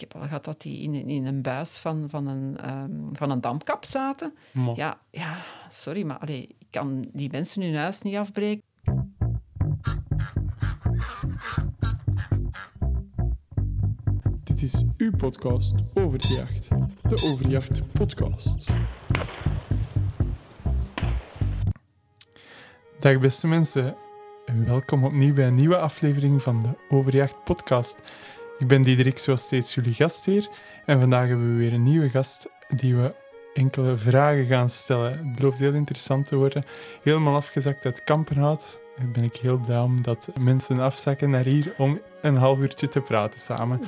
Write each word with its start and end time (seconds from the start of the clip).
ik 0.00 0.12
heb 0.12 0.22
al 0.22 0.28
gehad 0.28 0.44
dat 0.44 0.60
die 0.60 0.82
in, 0.82 0.94
in 0.94 1.26
een 1.26 1.42
buis 1.42 1.78
van, 1.78 2.06
van, 2.08 2.26
een, 2.26 2.56
ehm, 2.56 3.12
van 3.12 3.30
een 3.30 3.40
dampkap 3.40 3.84
zaten. 3.84 4.34
Mo. 4.52 4.72
Ja, 4.76 4.98
ja 5.10 5.36
sorry, 5.70 6.02
maar 6.02 6.18
allee, 6.18 6.56
ik 6.58 6.66
kan 6.70 7.08
die 7.12 7.30
mensen 7.30 7.62
hun 7.62 7.76
huis 7.76 8.02
niet 8.02 8.16
afbreken. 8.16 8.62
Dit 14.44 14.62
is 14.62 14.84
uw 14.96 15.16
podcast 15.16 15.72
over 15.94 16.18
de 16.18 16.28
jacht. 16.28 16.68
De 17.02 17.22
Overjacht 17.24 17.92
Podcast. 17.92 18.70
Dag 22.98 23.18
beste 23.18 23.46
mensen 23.46 23.96
en 24.46 24.64
welkom 24.64 25.04
opnieuw 25.04 25.34
bij 25.34 25.46
een 25.46 25.54
nieuwe 25.54 25.78
aflevering 25.78 26.42
van 26.42 26.60
de 26.60 26.96
Overjacht 26.96 27.44
Podcast. 27.44 27.98
Ik 28.60 28.66
ben 28.66 28.82
Diederik, 28.82 29.18
zoals 29.18 29.42
steeds 29.42 29.74
jullie 29.74 29.94
gastheer. 29.94 30.48
En 30.86 31.00
vandaag 31.00 31.28
hebben 31.28 31.50
we 31.50 31.58
weer 31.58 31.72
een 31.72 31.82
nieuwe 31.82 32.08
gast 32.08 32.48
die 32.68 32.96
we 32.96 33.14
enkele 33.54 33.96
vragen 33.96 34.46
gaan 34.46 34.68
stellen. 34.68 35.12
Het 35.12 35.36
belooft 35.36 35.58
heel 35.58 35.72
interessant 35.72 36.28
te 36.28 36.36
worden. 36.36 36.64
Helemaal 37.02 37.34
afgezakt 37.34 37.84
uit 37.84 38.04
Kampenhout. 38.04 38.80
Daar 38.96 39.10
ben 39.10 39.24
ik 39.24 39.36
heel 39.36 39.58
blij 39.58 39.78
om 39.78 40.02
dat 40.02 40.28
mensen 40.40 40.78
afzakken 40.78 41.30
naar 41.30 41.44
hier 41.44 41.74
om 41.78 42.00
een 42.22 42.36
half 42.36 42.58
uurtje 42.58 42.88
te 42.88 43.00
praten 43.00 43.40
samen. 43.40 43.80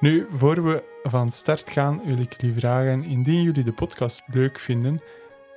Nu, 0.00 0.26
voor 0.30 0.64
we 0.64 0.82
van 1.02 1.30
start 1.30 1.70
gaan, 1.70 2.00
wil 2.04 2.18
ik 2.18 2.34
jullie 2.38 2.58
vragen, 2.58 3.04
indien 3.04 3.42
jullie 3.42 3.64
de 3.64 3.72
podcast 3.72 4.22
leuk 4.26 4.58
vinden, 4.58 5.00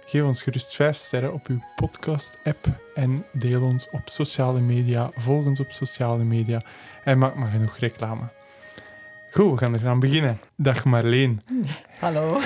geef 0.05 0.23
ons 0.23 0.41
gerust 0.41 0.76
5 0.76 0.95
sterren 0.95 1.34
op 1.34 1.48
uw 1.48 1.59
podcast-app 1.76 2.68
en 2.95 3.26
deel 3.32 3.62
ons 3.62 3.90
op 3.90 4.09
sociale 4.09 4.59
media, 4.59 5.12
volg 5.16 5.45
ons 5.45 5.59
op 5.59 5.72
sociale 5.72 6.23
media 6.23 6.62
en 7.04 7.18
maak 7.18 7.36
maar 7.36 7.52
genoeg 7.52 7.78
reclame. 7.78 8.30
Goed, 9.31 9.52
we 9.52 9.58
gaan 9.58 9.73
er 9.73 9.80
gaan 9.80 10.00
beginnen. 10.00 10.40
Dag 10.55 10.86
Marleen. 10.86 11.40
Hallo. 12.00 12.40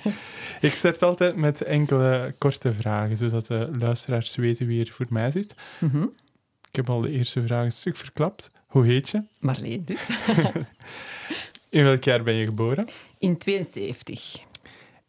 Ik 0.60 0.72
start 0.72 1.02
altijd 1.02 1.36
met 1.36 1.62
enkele 1.62 2.34
korte 2.38 2.72
vragen, 2.72 3.16
zodat 3.16 3.46
de 3.46 3.70
luisteraars 3.78 4.36
weten 4.36 4.66
wie 4.66 4.86
er 4.86 4.92
voor 4.92 5.06
mij 5.08 5.30
zit. 5.30 5.54
Mhm. 5.80 6.02
Ik 6.68 6.76
heb 6.76 6.90
al 6.90 7.00
de 7.00 7.10
eerste 7.10 7.42
vraag 7.42 7.64
een 7.64 7.72
stuk 7.72 7.96
verklapt. 7.96 8.50
Hoe 8.66 8.86
heet 8.86 9.08
je? 9.08 9.22
Marleen 9.40 9.84
dus. 9.84 10.08
In 11.68 11.84
welk 11.84 12.04
jaar 12.04 12.22
ben 12.22 12.34
je 12.34 12.44
geboren? 12.44 12.88
In 13.18 13.38
72. 13.38 14.48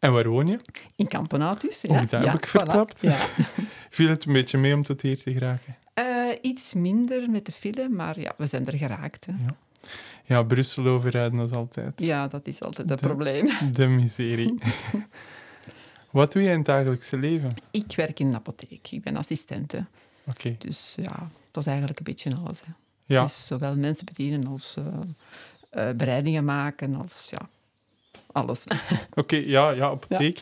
En 0.02 0.12
waar 0.12 0.28
woon 0.28 0.46
je? 0.46 0.58
In 0.96 1.08
Kampenhout 1.08 1.60
dus. 1.60 1.84
Oh, 1.84 1.90
Ja. 1.94 2.00
dat 2.00 2.10
heb 2.10 2.22
ja, 2.22 2.34
ik 2.34 2.46
verklapt. 2.46 3.02
Ja. 3.02 3.16
Viel 3.90 4.08
het 4.08 4.24
een 4.24 4.32
beetje 4.32 4.58
mee 4.58 4.74
om 4.74 4.82
tot 4.82 5.00
hier 5.00 5.22
te 5.22 5.32
geraken? 5.32 5.76
Eh, 5.94 6.04
iets 6.40 6.74
minder 6.74 7.30
met 7.30 7.46
de 7.46 7.52
file, 7.52 7.88
maar 7.88 8.20
ja, 8.20 8.34
we 8.36 8.46
zijn 8.46 8.66
er 8.66 8.76
geraakt. 8.76 9.26
Hè. 9.26 9.32
Ja, 10.24 10.42
Brussel 10.42 10.86
overrijden 10.86 11.40
is 11.40 11.50
altijd 11.50 12.00
Ja, 12.00 12.28
dat 12.28 12.46
is 12.46 12.62
altijd 12.62 12.88
het 12.88 13.00
probleem. 13.00 13.48
de 13.72 13.88
miserie. 13.88 14.58
Wat 16.10 16.32
doe 16.32 16.42
je 16.42 16.48
in 16.50 16.56
het 16.56 16.66
dagelijkse 16.66 17.16
leven? 17.16 17.50
Ik 17.70 17.92
werk 17.96 18.18
in 18.18 18.28
een 18.28 18.34
apotheek. 18.34 18.90
Ik 18.90 19.02
ben 19.02 19.16
assistente. 19.16 19.84
Oké, 20.26 20.54
Dus 20.58 20.94
ja, 20.96 21.30
dat 21.50 21.62
is 21.62 21.66
eigenlijk 21.68 21.98
een 21.98 22.04
beetje 22.04 22.34
alles. 22.34 22.60
Hè. 22.64 22.72
ja. 23.14 23.22
Dus 23.22 23.46
zowel 23.46 23.76
mensen 23.76 24.06
bedienen 24.06 24.46
als 24.46 24.76
eh, 24.78 25.88
eh, 25.88 25.96
bereidingen 25.96 26.44
maken, 26.44 26.94
als 26.94 27.26
ja, 27.30 27.48
alles. 28.32 28.64
Oké, 29.14 29.36
ja, 29.36 29.70
ja, 29.70 29.86
apotheek. 29.86 30.40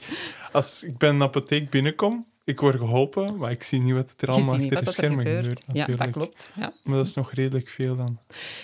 Als 0.52 0.83
ik 0.83 0.98
bij 0.98 1.08
een 1.08 1.22
apotheek 1.22 1.70
binnenkom, 1.70 2.27
ik 2.51 2.61
word 2.61 2.77
geholpen, 2.77 3.37
maar 3.37 3.51
ik 3.51 3.62
zie 3.62 3.81
niet 3.81 3.95
wat 3.95 4.15
er 4.17 4.29
allemaal 4.31 4.55
achter 4.55 4.70
de 4.70 4.77
er 4.77 4.93
schermen 4.93 5.27
gebeurt. 5.27 5.61
gebeurt. 5.67 5.87
Ja, 5.89 5.97
dat 5.97 6.11
klopt. 6.11 6.51
Ja. 6.56 6.73
Maar 6.84 6.97
dat 6.97 7.06
is 7.06 7.15
nog 7.15 7.33
redelijk 7.33 7.69
veel 7.69 7.97
dan. 7.97 8.19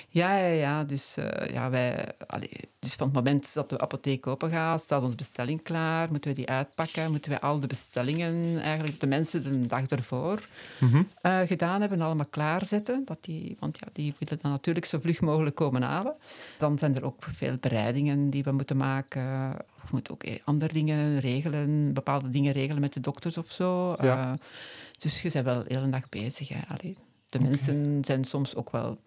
Ja, 0.08 0.36
ja, 0.36 0.46
ja. 0.46 0.84
Dus, 0.84 1.16
eh, 1.16 1.52
ja, 1.52 1.70
wij, 1.70 2.08
allee, 2.26 2.50
dus 2.78 2.94
van 2.94 3.06
het 3.06 3.16
moment 3.16 3.54
dat 3.54 3.68
de 3.70 3.78
apotheek 3.80 4.26
open 4.26 4.50
gaat, 4.50 4.82
staat 4.82 5.02
onze 5.02 5.16
bestelling 5.16 5.62
klaar. 5.62 6.10
Moeten 6.10 6.30
we 6.30 6.36
die 6.36 6.48
uitpakken? 6.48 7.10
Moeten 7.10 7.30
we 7.30 7.40
al 7.40 7.60
de 7.60 7.66
bestellingen, 7.66 8.60
eigenlijk 8.62 9.00
de 9.00 9.06
mensen 9.06 9.42
de 9.42 9.66
dag 9.66 9.86
ervoor 9.86 10.46
Mhm. 10.80 11.02
eh, 11.22 11.40
gedaan 11.40 11.80
hebben, 11.80 12.00
allemaal 12.00 12.26
klaarzetten? 12.30 13.02
Dat 13.04 13.18
die, 13.20 13.56
want 13.60 13.78
ja, 13.80 13.86
die 13.92 14.14
willen 14.18 14.38
dan 14.42 14.50
natuurlijk 14.50 14.86
zo 14.86 14.98
vlug 15.00 15.20
mogelijk 15.20 15.56
komen 15.56 15.82
halen. 15.82 16.14
Dan 16.58 16.78
zijn 16.78 16.94
er 16.96 17.04
ook 17.04 17.22
veel 17.34 17.56
bereidingen 17.60 18.30
die 18.30 18.42
we 18.44 18.52
moeten 18.52 18.76
maken. 18.76 19.56
We 19.86 19.92
moeten 19.92 20.12
ook 20.12 20.22
eh, 20.22 20.34
andere 20.44 20.72
dingen 20.72 21.20
regelen, 21.20 21.92
bepaalde 21.92 22.30
dingen 22.30 22.52
regelen 22.52 22.80
met 22.80 22.92
de 22.92 23.00
dokters 23.00 23.38
of 23.38 23.50
zo. 23.50 23.94
Ja. 24.02 24.32
Eh, 24.32 24.38
dus 24.98 25.22
je 25.22 25.30
bent 25.30 25.44
wel 25.44 25.64
de 25.64 25.74
hele 25.74 25.90
dag 25.90 26.08
bezig. 26.08 26.48
Hè. 26.48 26.60
Allee, 26.68 26.96
de 27.26 27.40
mensen 27.40 28.02
zijn 28.04 28.24
soms 28.24 28.54
ook 28.54 28.70
wel 28.70 28.98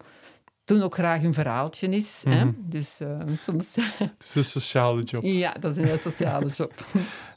doen 0.64 0.82
ook 0.82 0.94
graag 0.94 1.20
hun 1.20 1.34
verhaaltje 1.34 1.88
is. 1.88 2.22
hè. 2.28 2.44
Mhm. 2.44 2.54
Dus 2.56 3.00
eh, 3.00 3.20
soms... 3.42 3.74
Het 3.98 4.24
is 4.24 4.34
een 4.34 4.44
sociale 4.44 5.02
job. 5.02 5.22
ja, 5.22 5.52
dat 5.52 5.76
is 5.76 5.90
een 5.90 5.98
sociale 5.98 6.46
job. 6.58 6.84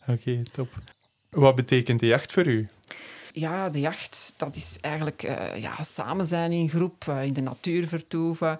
Oké, 0.08 0.44
top. 0.44 0.70
Wat 1.30 1.56
betekent 1.56 2.00
de 2.00 2.06
jacht 2.06 2.32
voor 2.32 2.48
u? 2.48 2.68
Ja, 3.32 3.70
de 3.70 3.80
jacht, 3.80 4.34
dat 4.38 4.56
is 4.56 4.78
eigenlijk 4.82 5.22
ja, 5.56 5.84
samen 5.84 6.28
zijn 6.28 6.52
in 6.52 6.70
groep, 6.70 7.06
in 7.24 7.34
de 7.34 7.42
natuur 7.42 7.88
vertoeven. 7.88 8.59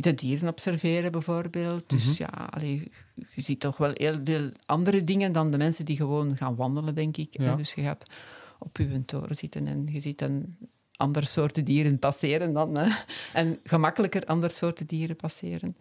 De 0.00 0.14
dieren 0.14 0.48
observeren 0.48 1.12
bijvoorbeeld. 1.12 1.88
Dus 1.90 2.04
Mhm. 2.04 2.14
ja, 2.18 2.48
allee, 2.50 2.90
je 3.34 3.40
ziet 3.42 3.60
toch 3.60 3.76
wel 3.76 3.90
heel 3.94 4.20
veel 4.24 4.50
andere 4.66 5.04
dingen 5.04 5.32
dan 5.32 5.50
de 5.50 5.56
mensen 5.58 5.84
die 5.84 5.96
gewoon 5.96 6.36
gaan 6.36 6.56
wandelen, 6.56 6.94
denk 6.94 7.16
ik. 7.16 7.28
Ja. 7.30 7.54
Dus 7.56 7.74
je 7.74 7.82
gaat 7.82 8.04
op 8.58 8.76
je 8.76 9.04
toren 9.04 9.36
zitten 9.36 9.66
en 9.66 9.92
je 9.92 10.00
ziet 10.00 10.20
een 10.20 10.56
ander 10.96 11.26
soorten 11.26 11.64
dieren 11.64 11.98
passeren 11.98 12.52
dan... 12.52 12.76
en 13.32 13.58
gemakkelijker 13.64 14.24
ander 14.24 14.50
soorten 14.50 14.86
dieren 14.86 15.16
passeren. 15.16 15.76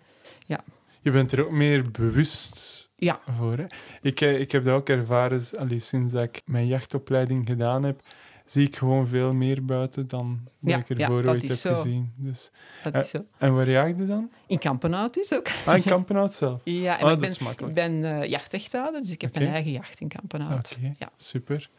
Je 1.02 1.12
bent 1.12 1.32
er 1.32 1.46
ook 1.46 1.52
meer 1.52 1.92
bewust 1.92 2.90
Ja, 2.96 3.20
voor. 3.38 3.58
Hè? 3.58 3.66
Ik, 4.02 4.22
eh, 4.22 4.40
ik 4.40 4.52
heb 4.52 4.64
dat 4.64 4.76
ook 4.76 4.90
ervaren 4.90 5.44
allee, 5.58 5.80
sinds 5.80 6.14
dat 6.14 6.24
ik 6.24 6.42
mijn 6.46 6.68
jachtopleiding 6.68 7.48
gedaan 7.48 7.84
heb. 7.84 8.02
Zie 8.46 8.68
ik 8.68 8.76
gewoon 8.76 9.08
veel 9.08 9.34
meer 9.34 9.66
buiten 9.66 10.08
dan 10.08 10.40
dat 10.44 10.54
Ja, 10.72 10.78
ik 10.78 10.90
ervoor 10.90 11.26
ooit 11.28 11.48
heb 11.48 11.58
zo. 11.58 11.76
gezien. 11.76 12.12
Dus. 12.16 12.50
dat 12.84 12.94
Eh, 12.94 13.02
is 13.02 13.10
zo. 13.10 13.18
En 13.38 13.54
waar 13.56 13.70
jaagde 13.70 14.06
dan? 14.08 14.32
In 14.48 14.58
Kampenhout 14.60 15.14
dus 15.14 15.34
ook. 15.34 15.48
Ah, 15.66 15.76
in 15.76 15.84
Kampenhout 15.84 16.34
zelf. 16.34 16.62
Ja, 16.86 17.00
en 17.00 17.06
Ah, 17.06 17.12
ik 17.12 17.20
ben, 17.20 17.68
ik 17.68 17.74
ben 17.74 18.30
jachtrechthouder, 18.30 19.02
dus 19.02 19.12
ik 19.12 19.22
heb 19.22 19.36
mijn 19.36 19.48
eigen 19.52 19.72
jacht 19.72 20.00
in 20.00 20.08
Kampenhout. 20.08 20.76
Oké, 20.78 20.94
Ja. 21.00 21.12
super. 21.16 21.70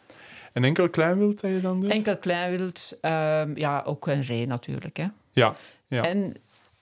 En 0.52 0.64
enkel 0.64 0.88
kleinwild 0.90 1.40
dat 1.40 1.50
je 1.50 1.60
dan 1.60 1.80
doet? 1.80 1.90
Enkel 1.90 2.16
kleinwild, 2.18 2.96
ehm, 3.00 3.56
ja, 3.56 3.82
ook 3.86 4.06
een 4.06 4.22
ree 4.22 4.46
natuurlijk. 4.46 4.96
Hè. 4.96 5.06
Ja, 5.32 5.54
ja. 5.88 6.02
En 6.04 6.32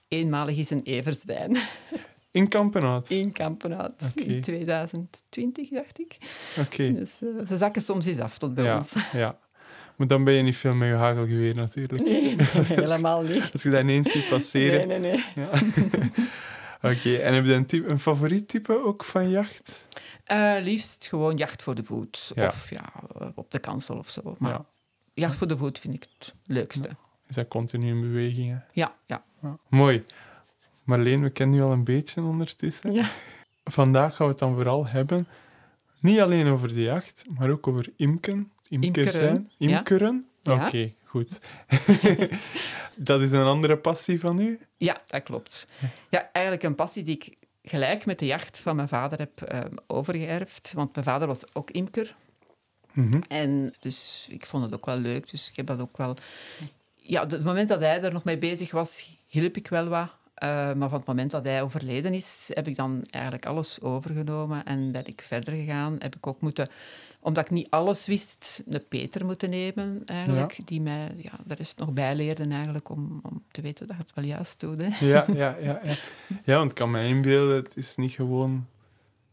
eenmalig 0.07 0.57
is 0.57 0.69
een 0.69 0.81
everzwijn 0.83 1.57
in 2.31 2.47
Kampenhout. 2.47 3.09
in 3.09 3.31
Kampenhout. 3.31 4.11
In 4.15 4.41
2020, 4.41 5.69
dacht 5.69 5.99
ik. 5.99 6.17
Oké, 6.59 6.93
Dus 6.93 7.11
eh, 7.21 7.45
ze 7.47 7.57
zakken 7.57 7.81
soms 7.81 8.05
eens 8.05 8.19
af 8.19 8.37
tot 8.37 8.53
bij 8.53 8.63
ja, 8.63 8.77
ons. 8.77 8.93
ja. 9.11 9.37
Maar 10.03 10.11
dan 10.17 10.23
ben 10.23 10.33
je 10.33 10.41
niet 10.41 10.57
veel 10.57 10.73
met 10.75 10.87
je 10.89 10.93
hagelgeweer 10.95 11.55
natuurlijk. 11.55 12.03
Nee, 12.03 12.35
nee, 12.35 12.45
helemaal 12.79 13.21
niet. 13.21 13.49
Als 13.53 13.63
je 13.63 13.69
dat 13.69 13.81
ineens 13.81 14.11
ziet 14.11 14.29
passeren. 14.29 14.87
Nee, 14.87 14.99
nee, 14.99 15.11
nee. 15.11 15.25
Ja. 15.35 15.49
Oké, 16.91 17.15
en 17.15 17.33
heb 17.33 17.45
je 17.45 17.53
een, 17.53 17.65
type, 17.65 17.89
een 17.89 17.99
favoriet 17.99 18.47
type 18.47 18.83
ook 18.85 19.03
van 19.03 19.29
jacht? 19.29 19.87
Eh, 20.23 20.53
liefst 20.61 21.07
gewoon 21.09 21.35
jacht 21.37 21.63
voor 21.63 21.75
de 21.75 21.83
voet. 21.83 22.31
Ja. 22.35 22.47
Of 22.47 22.69
ja, 22.69 22.91
op 23.35 23.51
de 23.51 23.59
kansel 23.59 23.95
of 23.97 24.09
zo. 24.09 24.35
Maar 24.37 24.51
Ja. 24.51 24.65
jacht 25.13 25.35
voor 25.35 25.47
de 25.47 25.57
voet 25.57 25.79
vind 25.79 25.93
ik 25.93 26.05
het 26.17 26.33
leukste. 26.45 26.89
Is 27.27 27.35
dat 27.35 27.47
continu 27.47 27.87
in 27.87 28.01
beweging? 28.01 28.47
hè? 28.49 28.57
Ja, 28.71 28.93
ja. 29.05 29.23
Ja. 29.41 29.57
Mooi. 29.69 30.05
Marleen, 30.83 31.21
we 31.23 31.29
kennen 31.29 31.57
nu 31.57 31.63
al 31.63 31.71
een 31.71 31.83
beetje 31.83 32.21
ondertussen. 32.21 32.93
ja. 32.93 33.09
Vandaag 33.63 34.15
gaan 34.15 34.25
we 34.25 34.31
het 34.31 34.41
dan 34.41 34.53
vooral 34.53 34.87
hebben, 34.87 35.27
niet 35.99 36.19
alleen 36.19 36.47
over 36.47 36.67
de 36.67 36.81
jacht, 36.81 37.25
maar 37.37 37.49
ook 37.49 37.67
over 37.67 37.85
imken. 37.95 38.51
Imker 38.81 39.11
zijn. 39.11 39.51
Imkeren? 39.57 40.27
Ja. 40.41 40.65
Oké, 40.65 40.93
goed. 41.05 41.39
dat 42.95 43.21
is 43.21 43.31
een 43.31 43.45
andere 43.45 43.77
passie 43.77 44.19
van 44.19 44.39
u? 44.39 44.59
Ja, 44.77 45.01
dat 45.07 45.23
klopt. 45.23 45.65
Ja, 46.09 46.29
eigenlijk 46.31 46.65
een 46.65 46.75
passie 46.75 47.03
die 47.03 47.15
ik 47.15 47.37
gelijk 47.63 48.05
met 48.05 48.19
de 48.19 48.25
jacht 48.25 48.59
van 48.59 48.75
mijn 48.75 48.87
vader 48.87 49.19
heb 49.19 49.41
eh, 49.41 49.59
overgeërfd. 49.87 50.71
Want 50.73 50.93
mijn 50.93 51.05
vader 51.05 51.27
was 51.27 51.55
ook 51.55 51.71
imker. 51.71 52.15
Mhm. 52.93 53.21
En 53.27 53.73
dus 53.79 54.27
ik 54.29 54.45
vond 54.45 54.63
het 54.63 54.73
ook 54.73 54.85
wel 54.85 54.97
leuk. 54.97 55.29
Dus 55.31 55.49
ik 55.49 55.55
heb 55.55 55.67
dat 55.67 55.79
ook 55.79 55.97
wel... 55.97 56.15
Ja, 56.95 57.23
op 57.23 57.31
het 57.31 57.43
moment 57.43 57.69
dat 57.69 57.79
hij 57.79 58.01
er 58.01 58.13
nog 58.13 58.23
mee 58.23 58.37
bezig 58.37 58.71
was, 58.71 59.17
hielp 59.27 59.57
ik 59.57 59.67
wel 59.67 59.87
wat. 59.87 60.09
Eh, 60.33 60.73
maar 60.73 60.89
van 60.89 60.97
het 60.97 61.07
moment 61.07 61.31
dat 61.31 61.45
hij 61.45 61.61
overleden 61.61 62.13
is, 62.13 62.49
heb 62.53 62.67
ik 62.67 62.75
dan 62.75 63.03
eigenlijk 63.09 63.45
alles 63.45 63.81
overgenomen 63.81 64.65
en 64.65 64.91
ben 64.91 65.05
ik 65.05 65.21
verder 65.21 65.53
gegaan. 65.53 65.95
Heb 65.99 66.15
ik 66.15 66.27
ook 66.27 66.41
moeten, 66.41 66.69
omdat 67.23 67.45
ik 67.45 67.51
niet 67.51 67.67
alles 67.69 68.05
wist, 68.05 68.61
een 68.65 68.83
Peter 68.89 69.25
moeten 69.25 69.49
nemen, 69.49 70.01
eigenlijk, 70.05 70.57
die 70.65 70.81
mij 70.81 71.11
ja, 71.17 71.31
de 71.45 71.53
rest 71.53 71.77
nog 71.77 71.93
bijleerde 71.93 72.47
eigenlijk, 72.47 72.89
om, 72.89 73.19
om 73.23 73.43
te 73.51 73.61
weten 73.61 73.87
dat 73.87 73.97
het 73.97 74.11
wel 74.15 74.25
juist 74.25 74.59
doet. 74.59 74.81
Hè. 74.81 75.05
Ja, 75.05 75.25
ja, 75.33 75.57
ja, 75.61 75.79
ja. 75.83 75.95
Ja, 76.43 76.57
want 76.57 76.69
ik 76.69 76.75
kan 76.75 76.91
me 76.91 77.05
inbeelden, 77.07 77.55
het 77.55 77.77
is 77.77 77.95
niet 77.95 78.11
gewoon 78.11 78.67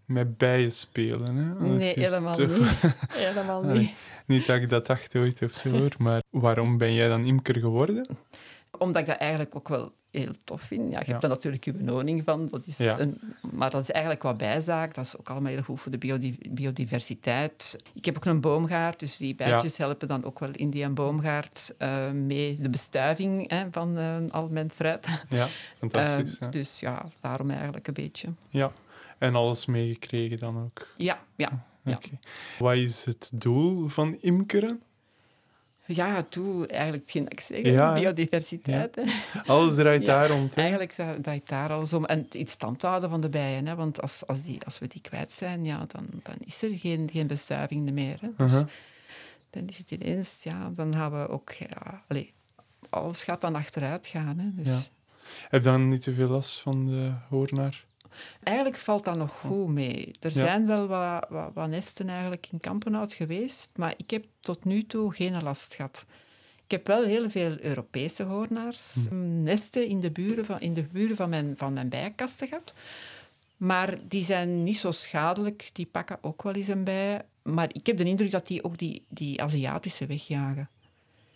met 0.05 0.37
bijen 0.37 0.73
spelen. 0.73 1.37
Hè? 1.37 1.69
Nee, 1.69 1.93
helemaal 1.99 2.35
toch- 2.35 2.59
niet. 2.59 2.69
Helemaal 3.13 3.63
Allee. 3.63 3.79
niet. 3.79 3.95
Niet 4.27 4.47
dat 4.47 4.57
ik 4.57 4.69
dat 4.69 4.87
dacht 4.87 5.17
ooit 5.17 5.43
of 5.43 5.53
zo 5.53 5.71
hoor, 5.71 5.95
maar 5.99 6.23
waarom 6.31 6.79
ben 6.79 6.95
jij 6.95 7.09
dan 7.09 7.25
imker 7.25 7.59
geworden? 7.59 8.07
Omdat 8.81 9.01
ik 9.03 9.07
dat 9.09 9.17
eigenlijk 9.17 9.57
ook 9.57 9.69
wel 9.69 9.93
heel 10.11 10.33
tof 10.45 10.63
vind. 10.63 10.91
Ja, 10.91 10.99
je 10.99 11.05
Ja. 11.05 11.11
hebt 11.11 11.23
er 11.23 11.29
natuurlijk 11.29 11.65
je 11.65 11.73
benoning 11.73 12.25
van, 12.25 12.49
dat 12.51 12.67
is 12.67 12.77
Ja. 12.79 12.99
een, 12.99 13.21
maar 13.53 13.71
dat 13.71 13.83
is 13.83 13.91
eigenlijk 13.91 14.23
wat 14.25 14.37
bijzaak. 14.37 14.95
Dat 14.95 15.05
is 15.05 15.17
ook 15.19 15.31
allemaal 15.31 15.53
heel 15.53 15.63
goed 15.63 15.81
voor 15.81 15.91
de 15.93 15.99
biodi- 15.99 16.39
biodiversiteit. 16.51 17.79
Ik 17.95 18.05
heb 18.05 18.17
ook 18.17 18.25
een 18.25 18.41
boomgaard, 18.41 19.01
dus 19.01 19.17
die 19.17 19.35
bijtjes 19.35 19.77
helpen 19.77 20.09
dan 20.09 20.25
ook 20.25 20.39
wel 20.39 20.51
in 20.53 20.71
die 20.71 20.89
boomgaard 20.89 21.75
eh, 21.79 22.11
mee 22.11 22.57
de 22.61 22.71
bestuiving 22.71 23.51
hè, 23.51 23.67
van 23.71 23.99
eh, 23.99 24.17
al 24.31 24.49
mijn 24.49 24.71
fruit. 24.71 25.25
Ja, 25.29 25.49
fantastisch. 25.79 26.39
Eh. 26.41 26.51
Dus 26.51 26.81
ja, 26.81 27.09
daarom 27.21 27.51
eigenlijk 27.51 27.89
een 27.89 27.95
beetje. 27.95 28.29
ja. 28.49 28.73
En 29.19 29.35
alles 29.35 29.67
meegekregen 29.67 30.39
dan 30.39 30.57
ook. 30.65 30.87
Ja, 30.97 31.19
ja. 31.35 31.65
Ja. 31.85 31.95
Oké. 31.95 32.09
Wat 32.59 32.75
is 32.75 33.05
het 33.05 33.31
doel 33.35 33.89
van 33.89 34.17
imkeren? 34.21 34.83
Ja, 35.95 36.25
doel, 36.29 36.67
eigenlijk 36.67 37.03
hetgeen 37.03 37.23
dat 37.25 37.33
ik 37.33 37.41
zeg, 37.41 37.63
Ja, 37.65 37.95
hè? 37.95 38.01
biodiversiteit. 38.01 39.03
Alles 39.47 39.75
draait 39.75 40.03
Ja, 40.05 40.29
daar? 40.29 40.39
Eigenlijk 40.55 40.93
dra- 40.93 41.15
draait 41.23 41.49
daar 41.49 41.73
alles 41.73 41.93
om. 41.93 42.05
En 42.05 42.27
iets 42.33 42.53
stand 42.53 42.83
houden 42.83 43.11
van 43.11 43.21
de 43.21 43.29
bijen. 43.29 43.67
Hè? 43.67 43.75
Want 43.75 44.03
als, 44.03 44.27
als, 44.27 44.43
die, 44.45 44.65
als 44.65 44.79
we 44.79 44.87
die 44.87 45.01
kwijt 45.01 45.33
zijn, 45.33 45.65
ja, 45.65 45.85
dan, 45.89 46.07
dan 46.23 46.35
is 46.45 46.63
er 46.63 46.79
geen, 46.79 47.09
geen 47.13 47.27
bestuiving 47.27 47.91
meer. 47.93 48.19
Hè? 48.21 48.29
Dus 48.37 48.53
Uh-huh. 48.53 48.67
dan 49.51 49.69
is 49.69 49.79
het 49.79 49.91
ineens, 49.91 50.43
ja, 50.43 50.71
dan 50.75 50.95
gaan 50.95 51.13
we 51.13 51.29
ook... 51.29 51.53
Ja, 51.53 52.03
alles 52.91 53.23
gaat 53.23 53.41
dan 53.41 53.55
achteruit 53.55 54.07
gaan. 54.07 54.39
Hè? 54.39 54.63
Dus. 54.63 54.91
Heb 55.49 55.63
je 55.63 55.71
dan 55.71 55.89
niet 55.89 56.03
te 56.03 56.13
veel 56.15 56.29
last 56.29 56.61
van 56.61 56.87
de 56.87 57.13
hoornaar? 57.29 57.85
Eigenlijk 58.43 58.77
valt 58.77 59.05
dat 59.05 59.17
nog 59.17 59.33
goed 59.33 59.69
mee. 59.69 60.15
Er 60.21 60.33
Ja. 60.33 60.39
zijn 60.39 60.67
wel 60.67 60.87
wat, 60.87 61.27
wat, 61.29 61.51
wat 61.55 61.69
nesten 61.69 62.09
eigenlijk 62.09 62.47
in 62.51 62.61
Kampenhout 62.61 63.13
geweest, 63.13 63.71
maar 63.77 63.95
ik 63.97 64.11
heb 64.11 64.25
tot 64.41 64.65
nu 64.65 64.87
toe 64.87 65.15
geen 65.15 65.43
last 65.43 65.75
gehad. 65.75 66.05
Ik 66.65 66.71
heb 66.77 66.87
wel 66.87 67.05
heel 67.05 67.31
veel 67.31 67.57
Europese 67.61 68.23
hoornaars, 68.23 68.97
nesten 69.11 69.87
in 69.87 70.01
de 70.01 70.11
buren 70.11 70.45
van, 70.45 70.61
in 70.61 70.75
de 70.75 70.85
buren 70.93 71.17
van, 71.17 71.29
mijn, 71.29 71.55
van 71.57 71.73
mijn 71.73 71.89
bijenkasten 71.89 72.49
gehad. 72.49 72.75
Maar 73.57 73.99
die 74.09 74.25
zijn 74.25 74.63
niet 74.63 74.79
zo 74.79 74.91
schadelijk, 74.91 75.71
die 75.73 75.89
pakken 75.91 76.19
ook 76.21 76.43
wel 76.43 76.53
eens 76.53 76.69
een 76.69 76.85
bij. 76.85 77.23
Maar 77.43 77.69
ik 77.73 77.87
heb 77.87 77.97
de 77.97 78.05
indruk 78.05 78.31
dat 78.31 78.47
die 78.47 78.65
ook 78.65 78.79
die, 78.79 79.05
die 79.09 79.43
Aziatische 79.43 80.07
wegjagen. 80.07 80.69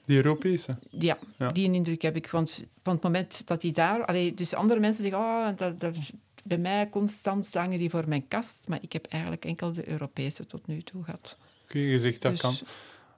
Die 0.05 0.17
Europese? 0.17 0.79
Ja, 0.91 1.19
Ja. 1.39 1.49
die 1.49 1.73
indruk 1.73 2.03
heb 2.03 2.17
ik. 2.17 2.31
Want 2.31 2.65
van 2.83 2.95
het 2.95 3.03
moment 3.03 3.43
dat 3.47 3.61
die 3.61 3.73
daar... 3.73 4.05
Allee, 4.05 4.35
dus 4.35 4.55
andere 4.55 4.81
mensen 4.81 5.03
zeggen, 5.03 5.21
oh, 5.21 5.47
dat, 5.57 5.81
dat, 5.81 5.97
bij 6.45 6.59
mij 6.59 6.89
constant 6.89 7.55
hangen 7.55 7.79
die 7.79 7.91
voor 7.91 8.09
mijn 8.09 8.29
kast. 8.29 8.65
Maar 8.69 8.79
ik 8.83 8.93
heb 8.93 9.07
eigenlijk 9.07 9.45
enkel 9.45 9.73
de 9.73 9.89
Europese 9.89 10.47
tot 10.47 10.67
nu 10.67 10.83
toe 10.83 11.03
gehad. 11.03 11.39
Oké, 11.65 11.79
je 11.79 11.99
zegt 11.99 12.23
dat 12.23 12.33
Dus- 12.33 12.41
kan. 12.41 12.55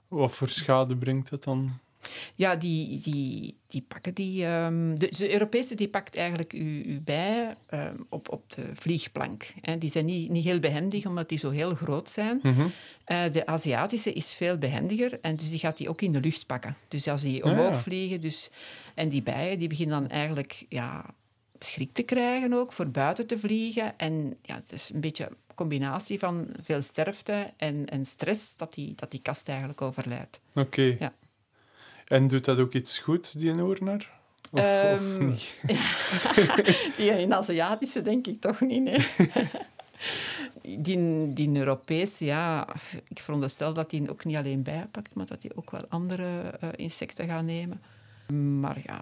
Wat 0.07 0.35
voor 0.35 0.49
schade 0.49 0.95
brengt 0.95 1.29
dat 1.29 1.43
dan? 1.43 1.79
Ja, 2.35 2.55
die, 2.55 2.99
die, 3.01 3.55
die 3.67 3.85
pakken 3.87 4.13
die... 4.13 4.45
ehm, 4.45 4.97
de, 4.97 5.07
de 5.17 5.33
Europese 5.33 5.75
die 5.75 5.87
pakt 5.89 6.15
eigenlijk 6.15 6.51
uw, 6.51 6.83
uw 6.85 7.01
bij 7.03 7.55
ehm, 7.67 7.95
op, 8.09 8.29
op 8.31 8.53
de 8.53 8.69
vliegplank. 8.73 9.53
Hè. 9.61 9.77
Die 9.77 9.89
zijn 9.89 10.05
niet, 10.05 10.29
niet 10.29 10.43
heel 10.43 10.59
behendig, 10.59 11.05
omdat 11.05 11.29
die 11.29 11.37
zo 11.39 11.49
heel 11.49 11.75
groot 11.75 12.09
zijn. 12.09 12.39
Mhm. 12.43 12.67
Eh, 13.03 13.31
de 13.31 13.45
Aziatische 13.45 14.13
is 14.13 14.33
veel 14.33 14.57
behendiger 14.57 15.19
en 15.21 15.35
dus 15.35 15.49
die 15.49 15.59
gaat 15.59 15.77
die 15.77 15.89
ook 15.89 16.01
in 16.01 16.11
de 16.11 16.19
lucht 16.19 16.45
pakken. 16.45 16.75
Dus 16.87 17.07
als 17.07 17.21
die 17.21 17.43
Ah, 17.43 17.51
omhoog 17.51 17.69
ja. 17.69 17.77
vliegen, 17.77 18.21
dus, 18.21 18.49
en 18.95 19.09
die 19.09 19.21
bijen 19.21 19.59
die 19.59 19.67
beginnen 19.69 19.99
dan 20.01 20.09
eigenlijk 20.09 20.65
ja, 20.69 21.05
schrik 21.59 21.93
te 21.93 22.03
krijgen 22.03 22.53
ook, 22.53 22.73
voor 22.73 22.89
buiten 22.89 23.27
te 23.27 23.37
vliegen. 23.39 23.97
En 23.97 24.37
ja, 24.41 24.55
het 24.55 24.71
is 24.71 24.89
een 24.93 25.01
beetje 25.01 25.25
een 25.25 25.55
combinatie 25.55 26.19
van 26.19 26.47
veel 26.63 26.81
sterfte 26.81 27.53
en, 27.57 27.85
en 27.85 28.05
stress 28.05 28.55
dat 28.55 28.73
die, 28.73 28.93
dat 28.95 29.11
die 29.11 29.21
kast 29.21 29.49
eigenlijk 29.49 29.81
overlijdt. 29.81 30.39
Oké. 30.53 30.95
Ja. 30.99 31.13
En 32.05 32.27
doet 32.27 32.45
dat 32.45 32.59
ook 32.59 32.73
iets 32.73 32.99
goed, 32.99 33.39
die 33.39 33.51
hoornaar? 33.51 34.09
Of, 34.51 34.59
of 34.59 34.65
Ehm, 34.65 35.25
niet? 35.25 35.59
Die 36.97 37.11
in 37.11 37.33
Aziatische 37.33 38.01
denk 38.01 38.27
ik 38.27 38.41
toch 38.41 38.61
niet, 38.61 38.83
nee. 38.83 39.07
Die, 40.61 41.33
die 41.33 41.57
Europese, 41.57 42.25
ja, 42.25 42.67
ik 43.07 43.19
veronderstel 43.19 43.73
dat 43.73 43.89
die 43.89 44.09
ook 44.09 44.25
niet 44.25 44.35
alleen 44.35 44.63
bijpakt, 44.63 45.13
maar 45.13 45.25
dat 45.25 45.41
die 45.41 45.55
ook 45.55 45.71
wel 45.71 45.85
andere 45.89 46.39
eh, 46.59 46.69
insecten 46.75 47.27
gaat 47.27 47.43
nemen. 47.43 47.81
Maar 48.59 48.81
ja, 48.85 49.01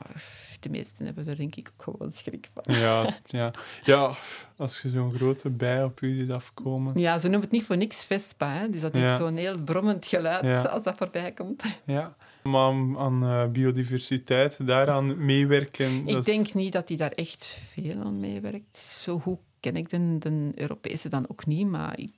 de 0.66 0.72
meesten 0.78 1.06
hebben 1.06 1.28
er 1.28 1.36
denk 1.36 1.56
ik 1.56 1.72
ook 1.74 1.84
gewoon 1.84 2.12
schrik 2.12 2.50
van. 2.54 2.74
Ja, 2.76 3.18
ja. 3.26 3.54
ja, 3.84 4.16
als 4.58 4.82
je 4.82 4.90
zo'n 4.90 5.14
grote 5.14 5.50
bij 5.50 5.84
op 5.84 6.00
je 6.00 6.14
ziet 6.16 6.32
afkomen. 6.32 7.00
Ja, 7.00 7.18
ze 7.20 7.24
noemen 7.28 7.42
het 7.44 7.52
niet 7.52 7.64
voor 7.64 7.78
niks 7.78 8.04
Vespa, 8.06 8.50
hè? 8.54 8.70
dus 8.70 8.82
dat 8.82 8.94
Ja. 8.94 9.00
heeft 9.00 9.18
zo'n 9.18 9.38
heel 9.38 9.60
brommend 9.64 10.06
geluid 10.06 10.44
Ja. 10.46 10.62
als 10.62 10.84
dat 10.84 10.98
voorbij 10.98 11.32
komt. 11.32 11.64
Ja. 11.86 12.16
Maar 12.44 12.62
aan, 12.62 12.98
aan 12.98 13.24
eh, 13.24 13.48
biodiversiteit, 13.52 14.68
daaraan 14.68 15.26
meewerken... 15.26 16.08
Ik 16.08 16.18
is- 16.18 16.26
denk 16.26 16.54
niet 16.54 16.74
dat 16.74 16.88
hij 16.88 16.98
daar 16.98 17.12
echt 17.12 17.46
veel 17.72 18.02
aan 18.02 18.20
meewerkt. 18.20 18.78
Zo 18.78 19.20
goed 19.20 19.40
ken 19.60 19.76
ik 19.76 19.90
de, 19.90 20.18
de 20.20 20.52
Europese 20.56 21.10
dan 21.10 21.30
ook 21.30 21.46
niet, 21.46 21.68
maar 21.68 22.00
ik, 22.00 22.12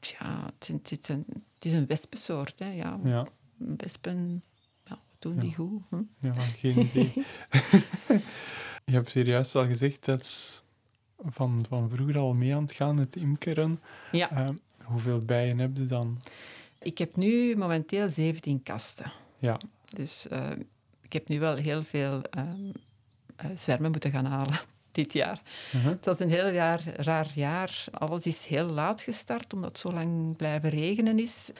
ja, 0.00 0.50
het 0.58 0.90
is 1.60 1.72
een 1.72 1.86
wespensoort. 1.86 2.54
Hè, 2.58 2.72
ja. 2.72 2.98
Ja, 3.04 3.26
Wespen, 3.56 4.42
ja, 5.24 5.30
doen 5.30 5.38
die 5.48 5.54
goed? 5.54 5.82
Hm? 5.88 6.02
ja, 6.20 6.32
geen 6.56 6.78
idee. 6.78 7.12
je 8.84 8.92
hebt 8.92 9.10
serieus 9.10 9.54
al 9.54 9.66
gezegd 9.66 10.04
dat 10.04 10.20
is 10.20 10.62
van, 11.26 11.64
van 11.68 11.88
vroeger 11.88 12.18
al 12.18 12.34
mee 12.34 12.54
aan 12.54 12.62
het 12.62 12.72
gaan, 12.72 12.96
het 12.96 13.16
imkeren. 13.16 13.80
Ja, 14.12 14.30
Eh, 14.30 14.48
hoeveel 14.84 15.18
bijen 15.18 15.58
heb 15.58 15.76
je 15.76 15.84
dan? 15.86 16.18
ik 16.82 16.98
heb 16.98 17.16
nu 17.16 17.56
momenteel 17.56 18.08
17 18.10 18.62
kasten. 18.62 19.12
Ja, 19.38 19.58
Dus 19.88 20.28
eh, 20.28 20.50
ik 21.02 21.12
heb 21.12 21.28
nu 21.28 21.40
wel 21.40 21.56
heel 21.56 21.82
veel 21.82 22.22
ehm, 22.30 22.70
eh, 23.36 23.46
zwermen 23.56 23.90
moeten 23.90 24.10
gaan 24.10 24.24
halen 24.24 24.60
dit 24.92 25.12
jaar. 25.12 25.42
Mhm. 25.72 25.88
Het 25.88 26.04
was 26.04 26.18
een 26.20 26.30
heel 26.30 26.48
jaar, 26.48 26.82
raar 26.96 27.30
jaar. 27.34 27.84
Alles 27.90 28.26
is 28.26 28.44
heel 28.46 28.66
laat 28.66 29.00
gestart, 29.00 29.52
omdat 29.52 29.70
het 29.70 29.78
zo 29.80 29.92
lang 29.92 30.36
blijven 30.36 30.70
regenen 30.70 31.18
is. 31.18 31.50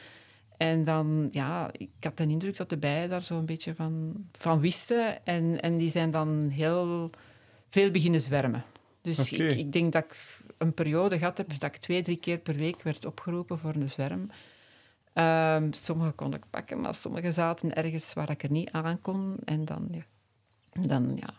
En 0.56 0.84
dan, 0.84 1.28
ja, 1.32 1.70
ik 1.72 1.90
had 2.00 2.16
de 2.16 2.26
indruk 2.26 2.56
dat 2.56 2.68
de 2.68 2.76
bijen 2.76 3.08
daar 3.08 3.22
zo 3.22 3.38
een 3.38 3.46
beetje 3.46 3.74
van, 3.74 4.14
van 4.32 4.60
wisten. 4.60 5.26
En, 5.26 5.60
en 5.60 5.76
die 5.76 5.90
zijn 5.90 6.10
dan 6.10 6.48
heel 6.48 7.10
veel 7.70 7.90
beginnen 7.90 8.20
zwermen. 8.20 8.64
Dus 9.00 9.32
ik, 9.32 9.56
ik 9.56 9.72
denk 9.72 9.92
dat 9.92 10.04
ik 10.04 10.42
een 10.58 10.74
periode 10.74 11.18
gehad 11.18 11.36
heb 11.36 11.48
dat 11.58 11.74
ik 11.74 11.76
twee, 11.76 12.02
drie 12.02 12.16
keer 12.16 12.38
per 12.38 12.56
week 12.56 12.82
werd 12.82 13.04
opgeroepen 13.04 13.58
voor 13.58 13.74
een 13.74 13.90
zwerm. 13.90 14.30
Ehm, 15.12 15.72
sommige 15.72 16.12
kon 16.12 16.34
ik 16.34 16.44
pakken, 16.50 16.80
maar 16.80 16.94
sommige 16.94 17.32
zaten 17.32 17.74
ergens 17.74 18.12
waar 18.12 18.30
ik 18.30 18.42
er 18.42 18.50
niet 18.50 18.70
aan 18.70 19.00
kon. 19.00 19.36
En 19.44 19.64
dan, 19.64 19.88
ja, 19.90 20.04
dan, 20.86 21.16
ja, 21.16 21.34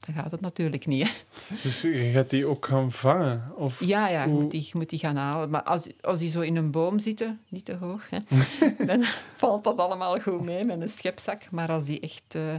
dan 0.00 0.14
gaat 0.14 0.30
het 0.30 0.40
natuurlijk 0.40 0.86
niet. 0.86 1.08
Hè. 1.08 1.56
dus 1.62 1.80
je 1.80 2.10
gaat 2.14 2.30
die 2.30 2.46
ook 2.46 2.66
gaan 2.66 2.92
vangen? 2.92 3.52
Of... 3.56 3.84
Ja, 3.84 4.08
ja, 4.08 4.22
je 4.24 4.28
moet 4.28 4.50
die, 4.50 4.62
je 4.62 4.70
moet 4.72 4.90
die 4.90 4.98
gaan 4.98 5.16
halen. 5.16 5.50
Maar 5.50 5.62
als, 5.62 5.86
als 6.00 6.18
die 6.18 6.30
zo 6.30 6.40
in 6.40 6.56
een 6.56 6.70
boom 6.70 6.98
zitten, 6.98 7.40
niet 7.48 7.64
te 7.64 7.74
hoog, 7.74 8.10
hè, 8.10 8.18
dan 8.86 9.04
valt 9.36 9.64
dat 9.64 9.78
allemaal 9.78 10.20
goed 10.20 10.42
mee 10.42 10.64
met 10.64 10.80
een 10.80 10.88
schepzak. 10.88 11.50
Maar 11.50 11.70
als 11.70 11.86
die 11.86 12.00
echt... 12.00 12.22
eh, 12.28 12.54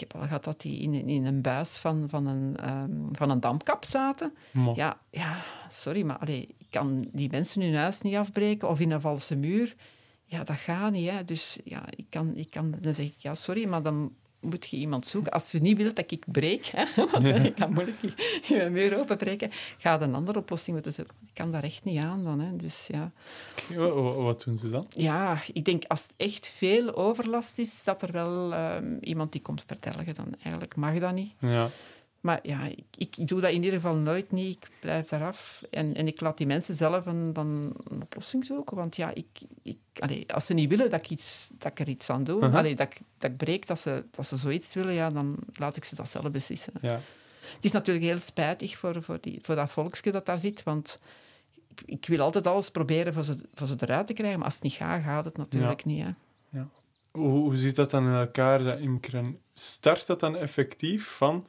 ik 0.00 0.08
heb 0.08 0.20
al 0.20 0.26
gehad 0.26 0.44
dat 0.44 0.60
die 0.60 0.80
in, 0.80 0.94
in 0.94 1.24
een 1.24 1.40
buis 1.40 1.70
van, 1.70 2.06
van, 2.08 2.26
een, 2.26 2.56
ehm, 2.56 2.90
van 3.12 3.30
een 3.30 3.40
dampkap 3.40 3.84
zaten. 3.84 4.34
Ja, 4.74 4.98
ja 5.10 5.44
sorry, 5.70 6.02
maar 6.02 6.18
allee, 6.18 6.48
ik 6.58 6.66
kan 6.70 7.08
die 7.12 7.30
mensen 7.30 7.62
hun 7.62 7.74
huis 7.74 8.00
niet 8.00 8.14
afbreken 8.14 8.68
of 8.68 8.80
in 8.80 8.90
een 8.90 9.00
valse 9.00 9.36
muur. 9.36 9.74
Ja, 10.24 10.44
dat 10.44 10.56
gaat 10.56 10.92
niet. 10.92 11.10
Hè. 11.10 11.24
Dus 11.24 11.58
ja, 11.64 11.84
ik 11.96 12.06
kan, 12.10 12.36
ik 12.36 12.50
kan, 12.50 12.74
dan 12.80 12.94
zeg 12.94 13.06
ik, 13.06 13.14
ja, 13.16 13.34
sorry, 13.34 13.68
maar 13.68 13.82
dan 13.82 14.12
moet 14.40 14.68
je 14.68 14.76
iemand 14.76 15.06
zoeken. 15.06 15.32
Als 15.32 15.50
je 15.50 15.60
niet 15.60 15.76
wilt 15.76 15.96
dat 15.96 16.10
ik 16.10 16.24
breek, 16.32 16.66
hè, 16.66 16.84
want 17.12 17.24
ik 17.44 17.54
kan 17.54 17.72
moeilijk 17.72 17.96
je, 18.00 18.12
je 18.54 18.68
muur 18.70 18.98
openbreken, 18.98 19.50
ga 19.78 20.00
een 20.00 20.14
andere 20.14 20.38
oplossing 20.38 20.74
moeten 20.74 20.92
zoeken. 20.92 21.16
Ik 21.26 21.34
kan 21.34 21.52
daar 21.52 21.62
echt 21.64 21.84
niet 21.84 21.98
aan 21.98 22.24
dan. 22.24 22.40
Hè. 22.40 22.56
Dus 22.56 22.86
ja. 22.86 23.10
Wa- 23.76 23.88
wa- 23.88 24.12
Wat 24.12 24.42
doen 24.44 24.56
ze 24.58 24.70
dan? 24.70 24.86
ja, 24.94 25.38
ik 25.52 25.64
denk 25.64 25.84
als 25.84 26.02
het 26.02 26.12
echt 26.16 26.46
veel 26.46 26.94
overlast 26.94 27.58
is, 27.58 27.84
dat 27.84 28.02
er 28.02 28.12
wel 28.12 28.54
ehm, 28.54 28.96
iemand 29.00 29.32
die 29.32 29.40
komt 29.42 29.64
vertellen. 29.66 30.14
Dan 30.14 30.34
eigenlijk 30.42 30.76
mag 30.76 30.98
dat 30.98 31.12
niet. 31.12 31.32
Ja, 31.38 31.70
Maar 32.20 32.38
ja, 32.42 32.64
ik, 32.66 32.84
ik 33.16 33.28
doe 33.28 33.40
dat 33.40 33.50
in 33.50 33.56
ieder 33.62 33.72
geval 33.80 33.94
nooit 33.94 34.30
niet. 34.30 34.56
Ik 34.56 34.70
blijf 34.80 35.08
daaraf. 35.08 35.62
En, 35.70 35.94
en 35.94 36.06
ik 36.06 36.20
laat 36.20 36.36
die 36.38 36.46
mensen 36.46 36.74
zelf 36.74 37.06
een, 37.06 37.32
dan 37.32 37.74
een 37.84 38.02
oplossing 38.02 38.44
zoeken. 38.44 38.76
Want 38.76 38.96
ja, 38.96 39.10
ik, 39.14 39.26
ik, 39.62 39.78
allee, 40.02 40.32
als 40.32 40.46
ze 40.46 40.54
niet 40.54 40.68
willen 40.68 40.90
dat 40.90 41.00
ik, 41.00 41.10
iets, 41.10 41.48
dat 41.52 41.70
ik 41.70 41.80
er 41.80 41.88
iets 41.88 42.10
aan 42.10 42.24
doe, 42.24 42.50
allee, 42.50 42.74
dat, 42.74 42.86
ik, 42.86 43.00
dat 43.18 43.30
ik 43.30 43.36
breek, 43.36 43.66
dat 43.66 43.80
ze, 43.80 44.04
dat 44.10 44.26
ze 44.26 44.36
zoiets 44.36 44.74
willen, 44.74 44.94
ja, 44.94 45.10
dan 45.10 45.36
laat 45.54 45.76
ik 45.76 45.84
ze 45.84 45.94
dat 45.94 46.08
zelf 46.08 46.30
beslissen. 46.30 46.72
ja. 46.80 47.00
Het 47.54 47.64
is 47.64 47.72
natuurlijk 47.72 48.06
heel 48.06 48.20
spijtig 48.20 48.76
voor, 48.76 49.02
voor, 49.02 49.18
die, 49.20 49.38
voor 49.42 49.54
dat 49.54 49.70
volksje 49.70 50.10
dat 50.10 50.26
daar 50.26 50.38
zit. 50.38 50.62
Want 50.62 51.00
ik, 51.68 51.82
ik 51.86 52.06
wil 52.06 52.20
altijd 52.20 52.46
alles 52.46 52.70
proberen 52.70 53.12
voor 53.12 53.24
ze, 53.24 53.36
voor 53.54 53.66
ze 53.66 53.74
eruit 53.78 54.06
te 54.06 54.12
krijgen. 54.12 54.36
Maar 54.38 54.46
als 54.46 54.54
het 54.54 54.62
niet 54.62 54.72
gaat, 54.72 55.02
gaat 55.02 55.24
het 55.24 55.36
natuurlijk 55.36 55.84
niet. 55.84 56.04
Hè. 56.04 56.10
Hoe, 57.10 57.28
hoe 57.28 57.56
zit 57.56 57.76
dat 57.76 57.90
dan 57.90 58.06
in 58.06 58.14
elkaar, 58.14 58.62
dat 58.62 58.78
imkeren? 58.78 59.38
Start 59.54 60.06
dat 60.06 60.20
dan 60.20 60.36
effectief 60.36 61.06
van... 61.06 61.46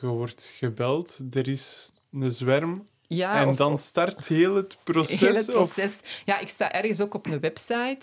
Je 0.00 0.06
wordt 0.06 0.50
gebeld, 0.54 1.20
er 1.30 1.48
is 1.48 1.92
een 2.12 2.32
zwerm... 2.32 2.84
Ja, 3.14 3.40
en 3.40 3.48
of- 3.48 3.56
dan 3.56 3.78
start 3.78 4.26
heel 4.28 4.54
het 4.54 4.76
proces? 4.84 5.20
Heel 5.20 5.34
het 5.34 5.54
Of, 5.54 5.74
proces. 5.74 6.00
Ja, 6.24 6.38
ik 6.38 6.48
sta 6.48 6.72
ergens 6.72 7.00
ook 7.00 7.14
op 7.14 7.26
een 7.26 7.40
website. 7.40 8.00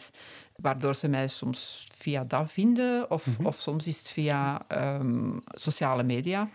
waardoor 0.56 0.96
ze 0.96 1.08
mij 1.08 1.28
soms 1.28 1.88
via 1.98 2.24
dat 2.28 2.52
vinden, 2.52 3.12
of, 3.12 3.26
Mhm. 3.26 3.46
of 3.46 3.60
soms 3.60 3.88
is 3.88 3.98
het 3.98 4.10
via 4.10 4.62
ehm, 4.68 5.40
sociale 5.46 6.04
media. 6.04 6.50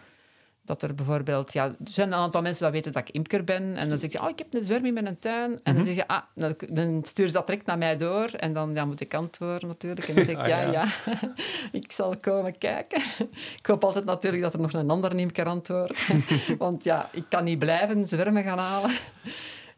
Dat 0.67 0.83
er 0.83 0.95
bijvoorbeeld, 0.95 1.53
ja, 1.53 1.65
er 1.65 1.75
zijn 1.85 2.09
een 2.09 2.19
aantal 2.19 2.43
mensen 2.43 2.63
dat 2.63 2.73
weten 2.73 2.93
dat 2.93 3.09
ik 3.09 3.15
imker 3.15 3.45
ben. 3.45 3.77
En 3.77 3.89
dan 3.89 3.99
zeg 3.99 4.13
je, 4.13 4.21
oh, 4.21 4.29
ik 4.29 4.39
heb 4.39 4.55
een 4.55 4.65
zwerm 4.65 4.85
in 4.85 4.95
mijn 4.95 5.19
tuin. 5.19 5.51
En 5.53 5.61
Mhm. 5.65 5.75
dan 5.75 5.85
zeg 5.85 5.95
je, 5.95 6.07
ah, 6.09 6.23
dan, 6.35 6.55
dan 6.69 7.03
stuur 7.07 7.27
ze 7.27 7.33
dat 7.33 7.47
direct 7.47 7.67
naar 7.67 7.79
mij 7.79 7.97
door. 7.97 8.25
En 8.25 8.53
dan 8.53 8.73
ja, 8.75 8.85
moet 8.85 9.01
ik 9.01 9.15
antwoorden 9.15 9.69
natuurlijk. 9.69 10.09
En 10.09 10.15
dan 10.15 10.25
zeg 10.25 10.35
ik, 10.35 10.41
Ah, 10.41 10.49
ja, 10.49 10.61
ja. 10.61 10.71
ja, 10.73 10.87
ik 11.81 11.93
zal 11.93 12.17
komen 12.17 12.59
kijken. 12.59 13.03
Ik 13.59 13.67
hoop 13.67 13.85
altijd 13.85 14.05
natuurlijk 14.05 14.43
dat 14.43 14.55
er 14.55 14.61
nog 14.61 14.73
een 14.73 14.91
ander 14.91 15.19
imker 15.19 15.47
antwoordt. 15.47 16.07
Want 16.59 16.85
ja, 16.85 17.09
ik 17.13 17.25
kan 17.29 17.45
niet 17.45 17.59
blijven 17.59 18.09
zwermen 18.09 18.43
gaan 18.43 18.59
halen. 18.59 18.91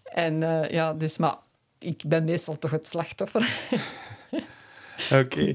En 0.04 0.42
eh, 0.42 0.70
ja, 0.70 0.94
dus, 0.94 1.16
maar 1.16 1.36
ik 1.78 2.02
ben 2.06 2.24
meestal 2.24 2.58
toch 2.58 2.70
het 2.70 2.88
slachtoffer. 2.88 3.48
Oké. 5.20 5.54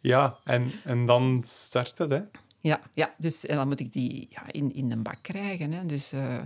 Ja, 0.00 0.36
en, 0.44 0.72
en 0.84 1.06
dan 1.06 1.42
start 1.46 1.98
het, 1.98 2.10
hè? 2.10 2.20
Ja, 2.60 2.80
ja 2.94 3.14
dus 3.16 3.46
en 3.46 3.56
dan 3.56 3.68
moet 3.68 3.80
ik 3.80 3.92
die 3.92 4.28
ja, 4.30 4.42
in, 4.50 4.74
in 4.74 4.90
een 4.90 5.02
bak 5.02 5.18
krijgen. 5.22 5.72
Hè. 5.72 5.86
Dus 5.86 6.12
eh, 6.12 6.38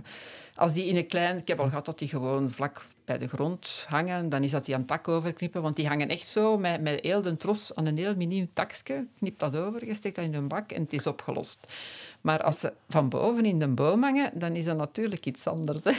als 0.55 0.73
die 0.73 0.85
in 0.85 0.95
een 0.95 1.07
klein... 1.07 1.37
Ik 1.37 1.47
heb 1.47 1.59
al 1.59 1.67
gehad 1.67 1.85
dat 1.85 1.99
die 1.99 2.07
gewoon 2.07 2.51
vlak 2.51 2.85
bij 3.05 3.17
de 3.17 3.27
grond 3.27 3.85
hangen. 3.87 4.29
Dan 4.29 4.43
is 4.43 4.51
dat 4.51 4.65
die 4.65 4.75
aan 4.75 4.85
tak 4.85 5.07
overknippen. 5.07 5.61
Want 5.61 5.75
die 5.75 5.87
hangen 5.87 6.09
echt 6.09 6.27
zo 6.27 6.57
met, 6.57 6.81
met 6.81 6.99
heel 7.01 7.21
de 7.21 7.37
tros 7.37 7.75
aan 7.75 7.85
een 7.85 7.97
heel 7.97 8.15
miniem 8.15 8.49
takje. 8.53 9.07
Knip 9.17 9.39
dat 9.39 9.55
over, 9.55 9.85
je 9.85 9.93
steekt 9.93 10.15
dat 10.15 10.25
in 10.25 10.33
een 10.33 10.47
bak 10.47 10.71
en 10.71 10.81
het 10.81 10.93
is 10.93 11.07
opgelost. 11.07 11.67
Maar 12.21 12.43
als 12.43 12.59
ze 12.59 12.73
van 12.89 13.09
boven 13.09 13.45
in 13.45 13.59
de 13.59 13.67
boom 13.67 14.03
hangen, 14.03 14.31
dan 14.33 14.55
is 14.55 14.65
dat 14.65 14.77
natuurlijk 14.77 15.25
iets 15.25 15.47
anders. 15.47 15.83
Hè. 15.83 15.91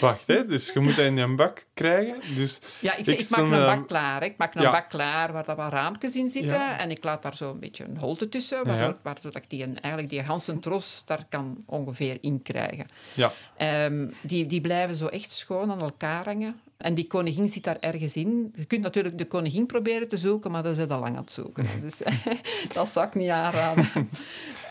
Wacht, 0.00 0.26
hè? 0.26 0.46
Dus 0.46 0.72
je 0.72 0.80
moet 0.80 0.96
dat 0.96 1.04
in 1.04 1.16
een 1.18 1.36
bak 1.36 1.64
krijgen. 1.74 2.20
Dus 2.34 2.60
Ja, 2.80 2.94
ik, 2.96 3.06
Ik 3.06 3.28
maak 3.28 3.40
een 3.40 3.50
bak 3.50 3.88
klaar. 3.88 4.20
hè. 4.20 4.26
Ik 4.26 4.36
maak 4.36 4.54
een 4.54 4.62
Ja. 4.62 4.70
bak 4.70 4.88
klaar 4.88 5.32
waar 5.32 5.44
dat 5.44 5.56
wat 5.56 5.72
raampjes 5.72 6.14
in 6.16 6.28
zitten. 6.28 6.52
Ja. 6.58 6.78
En 6.78 6.90
ik 6.90 7.04
laat 7.04 7.22
daar 7.22 7.36
zo 7.36 7.50
een 7.50 7.60
beetje 7.60 7.84
een 7.84 7.96
holte 7.98 8.28
tussen, 8.28 8.64
waardoor, 8.66 8.96
waardoor 9.02 9.32
dat 9.32 9.42
ik 9.42 9.50
die, 9.50 9.64
eigenlijk 9.64 10.08
die 10.08 10.24
ganse 10.24 10.58
tros 10.58 11.02
daar 11.04 11.24
kan 11.28 11.62
ongeveer 11.66 12.18
in 12.20 12.42
krijgen. 12.42 12.86
ja, 13.14 13.32
Ehm, 13.56 14.08
die, 14.22 14.46
die 14.46 14.60
blijven 14.60 14.94
zo 14.96 15.06
echt 15.06 15.32
schoon 15.32 15.70
aan 15.70 15.80
elkaar 15.80 16.24
hangen. 16.24 16.60
En 16.76 16.94
die 16.94 17.06
koningin 17.06 17.48
zit 17.48 17.64
daar 17.64 17.78
ergens 17.80 18.16
in. 18.16 18.52
Je 18.56 18.64
kunt 18.64 18.82
natuurlijk 18.82 19.18
de 19.18 19.26
koningin 19.26 19.66
proberen 19.66 20.08
te 20.08 20.16
zoeken, 20.16 20.50
maar 20.50 20.62
dat 20.62 20.78
is 20.78 20.88
al 20.88 21.00
lang 21.00 21.16
aan 21.16 21.22
het 21.22 21.32
zoeken. 21.32 21.66
Dus 21.80 21.98
dat 22.74 22.88
zou 22.88 23.06
ik 23.06 23.14
niet 23.14 23.28
aanraden. 23.28 23.88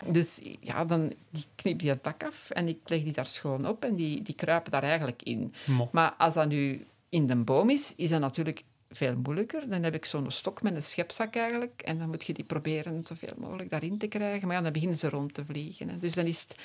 Dus 0.08 0.40
ja, 0.60 0.86
dan 0.86 1.14
die 1.30 1.46
knip 1.56 1.80
die 1.80 1.90
het 1.90 2.04
dak 2.04 2.24
af 2.24 2.50
en 2.50 2.68
ik 2.68 2.80
leg 2.86 3.04
die 3.04 3.12
daar 3.12 3.26
schoon 3.26 3.68
op 3.68 3.84
en 3.84 3.96
die, 3.96 4.22
die 4.22 4.36
kruipen 4.36 4.72
daar 4.72 4.84
eigenlijk 4.84 5.22
in. 5.24 5.54
mo. 5.66 5.90
Maar 5.92 6.14
als 6.18 6.34
dat 6.34 6.48
nu 6.48 6.86
in 7.10 7.28
de 7.28 7.36
boom 7.36 7.70
is, 7.70 7.94
is 7.96 8.10
dat 8.10 8.20
natuurlijk 8.20 8.64
veel 8.92 9.16
moeilijker. 9.24 9.70
Dan 9.70 9.84
heb 9.84 9.96
ik 9.96 10.06
zo'n 10.06 10.32
stok 10.32 10.62
met 10.62 10.76
een 10.76 10.82
schepzak 10.82 11.36
eigenlijk. 11.36 11.82
En 11.82 11.98
dan 11.98 12.10
moet 12.10 12.26
je 12.26 12.34
die 12.34 12.44
proberen 12.44 13.06
zoveel 13.06 13.34
mogelijk 13.38 13.70
daarin 13.70 13.98
te 13.98 14.08
krijgen. 14.08 14.48
Maar 14.48 14.58
ja, 14.58 14.64
dan 14.64 14.72
beginnen 14.72 14.98
ze 14.98 15.10
rond 15.10 15.34
te 15.34 15.46
vliegen. 15.46 15.90
Hè. 15.90 15.98
Dus 15.98 16.14
dan 16.14 16.26
is 16.26 16.42
het 16.42 16.56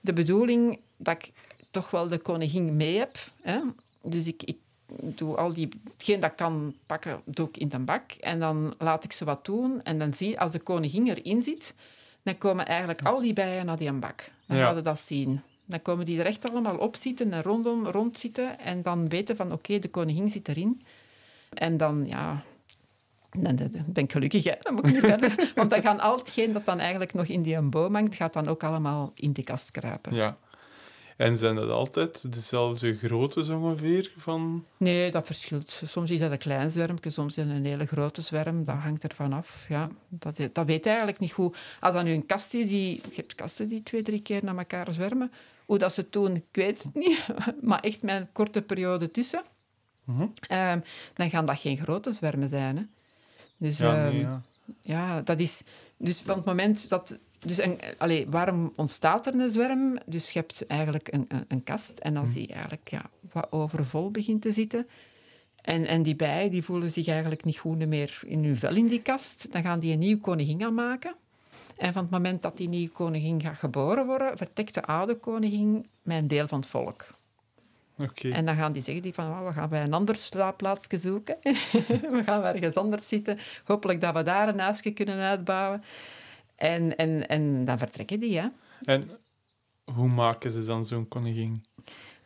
de 0.00 0.12
bedoeling 0.12 0.78
dat 0.96 1.14
ik 1.14 1.32
toch 1.70 1.90
wel 1.90 2.08
de 2.08 2.18
koningin 2.18 2.76
mee 2.76 2.98
heb. 2.98 3.18
Hè. 3.42 3.60
Dus 4.02 4.26
ik, 4.26 4.42
ik 4.42 4.58
doe 4.86 5.36
al 5.36 5.52
die... 5.52 5.68
Hetgeen 5.92 6.20
dat 6.20 6.30
ik 6.30 6.36
kan 6.36 6.74
pakken, 6.86 7.20
doe 7.24 7.48
ik 7.48 7.56
in 7.56 7.68
de 7.68 7.78
bak. 7.78 8.12
En 8.12 8.40
dan 8.40 8.74
laat 8.78 9.04
ik 9.04 9.12
ze 9.12 9.24
wat 9.24 9.44
doen. 9.44 9.82
En 9.82 9.98
dan 9.98 10.14
zie 10.14 10.28
je, 10.30 10.38
als 10.38 10.52
de 10.52 10.58
koningin 10.58 11.08
erin 11.08 11.42
zit, 11.42 11.74
dan 12.22 12.38
komen 12.38 12.66
eigenlijk 12.66 13.02
al 13.02 13.20
die 13.20 13.32
bijen 13.32 13.66
naar 13.66 13.78
die 13.78 13.92
bak. 13.92 14.30
Dan 14.46 14.56
Ja. 14.56 14.80
dat 14.80 15.00
zien. 15.00 15.40
Dan 15.66 15.82
komen 15.82 16.04
die 16.04 16.18
er 16.18 16.26
echt 16.26 16.50
allemaal 16.50 16.76
op 16.76 16.96
zitten 16.96 17.32
en 17.32 17.42
rondom 17.42 17.86
rondzitten. 17.86 18.58
En 18.58 18.82
dan 18.82 19.08
weten 19.08 19.36
van, 19.36 19.52
oké, 19.52 19.78
de 19.78 19.90
koningin 19.90 20.30
zit 20.30 20.48
erin. 20.48 20.80
En 21.54 21.76
dan, 21.76 22.06
ja... 22.06 22.42
Dan 23.38 23.56
ben 23.86 24.04
ik 24.04 24.12
gelukkig, 24.12 24.44
hè. 24.44 24.54
dan 24.60 24.74
moet 24.74 24.86
ik 24.86 24.92
niet 24.92 25.04
verder. 25.04 25.34
Want 25.54 25.70
dan 25.70 25.82
gaan 25.82 26.00
al 26.00 26.16
hetgeen 26.16 26.52
dat 26.52 26.64
dan 26.64 26.78
eigenlijk 26.78 27.12
nog 27.12 27.26
in 27.26 27.42
die 27.42 27.60
boom 27.60 27.94
hangt, 27.94 28.14
gaat 28.14 28.32
dan 28.32 28.48
ook 28.48 28.62
allemaal 28.64 29.12
in 29.14 29.32
die 29.32 29.44
kast 29.44 29.70
kruipen. 29.70 30.14
Ja. 30.14 30.36
En 31.16 31.36
zijn 31.36 31.54
dat 31.54 31.70
altijd 31.70 32.32
dezelfde 32.32 32.96
grootte 32.96 33.44
zo 33.44 33.58
ongeveer? 33.58 34.12
Van... 34.16 34.64
Nee, 34.76 35.10
dat 35.10 35.26
verschilt. 35.26 35.82
Soms 35.84 36.10
is 36.10 36.18
dat 36.18 36.30
een 36.30 36.38
klein 36.38 36.70
zwermpje, 36.70 37.10
soms 37.10 37.36
is 37.36 37.46
dat 37.46 37.54
een 37.56 37.64
hele 37.64 37.86
grote 37.86 38.22
zwerm. 38.22 38.64
Dat 38.64 38.76
hangt 38.76 39.02
ervan 39.02 39.32
af. 39.32 39.66
Ja, 39.68 39.88
dat, 40.08 40.36
dat 40.52 40.66
weet 40.66 40.82
je 40.82 40.88
eigenlijk 40.88 41.18
niet 41.18 41.32
goed. 41.32 41.56
Als 41.80 41.94
dat 41.94 42.04
nu 42.04 42.12
een 42.12 42.26
kast 42.26 42.54
is, 42.54 42.66
die, 42.66 42.94
je 42.94 43.14
hebt 43.14 43.34
kasten 43.34 43.68
die 43.68 43.82
twee, 43.82 44.02
drie 44.02 44.20
keer 44.20 44.44
naar 44.44 44.56
elkaar 44.56 44.92
zwermen. 44.92 45.32
Hoe 45.64 45.78
dat 45.78 45.92
ze 45.92 46.00
het 46.00 46.12
doen, 46.12 46.34
ik 46.34 46.44
weet 46.52 46.82
het 46.82 46.94
niet. 46.94 47.26
Maar 47.60 47.80
echt 47.80 48.02
met 48.02 48.20
een 48.20 48.32
korte 48.32 48.62
periode 48.62 49.10
tussen. 49.10 49.42
Mhm. 50.04 50.26
Ehm, 50.40 50.80
dan 51.14 51.30
gaan 51.30 51.46
dat 51.46 51.58
geen 51.58 51.76
grote 51.78 52.12
zwermen 52.12 52.48
zijn. 52.48 52.76
Hè. 52.76 52.82
Dus 53.56 53.78
Ja, 53.78 54.04
ehm, 54.04 54.12
nee, 54.12 54.20
ja. 54.20 54.42
ja, 54.82 55.22
dat 55.22 55.40
is... 55.40 55.62
Dus 55.96 56.18
van 56.18 56.36
het 56.36 56.44
moment 56.44 56.88
dat... 56.88 57.18
Dus 57.44 57.58
een, 57.58 57.80
allee, 57.98 58.26
waarom 58.30 58.72
ontstaat 58.76 59.26
er 59.26 59.34
een 59.34 59.50
zwerm? 59.50 59.98
Dus 60.06 60.30
je 60.30 60.38
hebt 60.38 60.66
eigenlijk 60.66 61.12
een, 61.12 61.24
een, 61.28 61.44
een 61.48 61.64
kast 61.64 61.98
en 61.98 62.16
als 62.16 62.32
die 62.32 62.48
eigenlijk 62.48 62.88
ja, 62.88 63.02
wat 63.32 63.46
overvol 63.50 64.10
begint 64.10 64.42
te 64.42 64.52
zitten... 64.52 64.86
En, 65.64 65.86
en 65.86 66.02
die 66.02 66.16
bijen 66.16 66.50
die 66.50 66.64
voelen 66.64 66.90
zich 66.90 67.06
eigenlijk 67.06 67.44
niet 67.44 67.58
goed 67.58 67.86
meer 67.86 68.20
in 68.26 68.44
hun 68.44 68.56
vel 68.56 68.74
in 68.76 68.86
die 68.86 69.02
kast. 69.02 69.52
Dan 69.52 69.62
gaan 69.62 69.80
die 69.80 69.92
een 69.92 69.98
nieuw 69.98 70.20
koningin 70.20 70.64
aanmaken. 70.64 71.14
En 71.76 71.92
van 71.92 72.02
het 72.02 72.10
moment 72.10 72.42
dat 72.42 72.56
die 72.56 72.68
nieuwe 72.68 72.92
koningin 72.92 73.40
gaat 73.40 73.58
geboren 73.58 74.06
worden, 74.06 74.36
vertrekt 74.36 74.74
de 74.74 74.82
oude 74.82 75.14
koningin 75.14 75.86
met 76.02 76.16
een 76.16 76.28
deel 76.28 76.48
van 76.48 76.58
het 76.58 76.68
volk. 76.68 77.06
Oké. 77.98 78.28
En 78.30 78.46
dan 78.46 78.56
gaan 78.56 78.72
die 78.72 78.82
zeggen 78.82 79.02
die 79.02 79.14
van, 79.14 79.26
"Oh, 79.26 79.46
we 79.46 79.52
gaan 79.52 79.68
bij 79.68 79.82
een 79.82 79.92
ander 79.92 80.16
slaapplaatsje 80.16 80.98
zoeken. 80.98 81.36
we 82.16 82.22
gaan 82.24 82.44
ergens 82.44 82.74
anders 82.74 83.08
zitten. 83.08 83.38
Hopelijk 83.64 84.00
dat 84.00 84.14
we 84.14 84.22
daar 84.22 84.48
een 84.48 84.60
huisje 84.60 84.90
kunnen 84.90 85.18
uitbouwen. 85.18 85.82
En, 86.56 86.96
en, 86.96 87.28
en 87.28 87.64
dan 87.64 87.78
vertrekken 87.78 88.20
die, 88.20 88.38
hè. 88.38 88.46
En 88.84 89.10
hoe 89.84 90.08
maken 90.08 90.50
ze 90.50 90.64
dan 90.64 90.84
zo'n 90.84 91.08
koningin? 91.08 91.64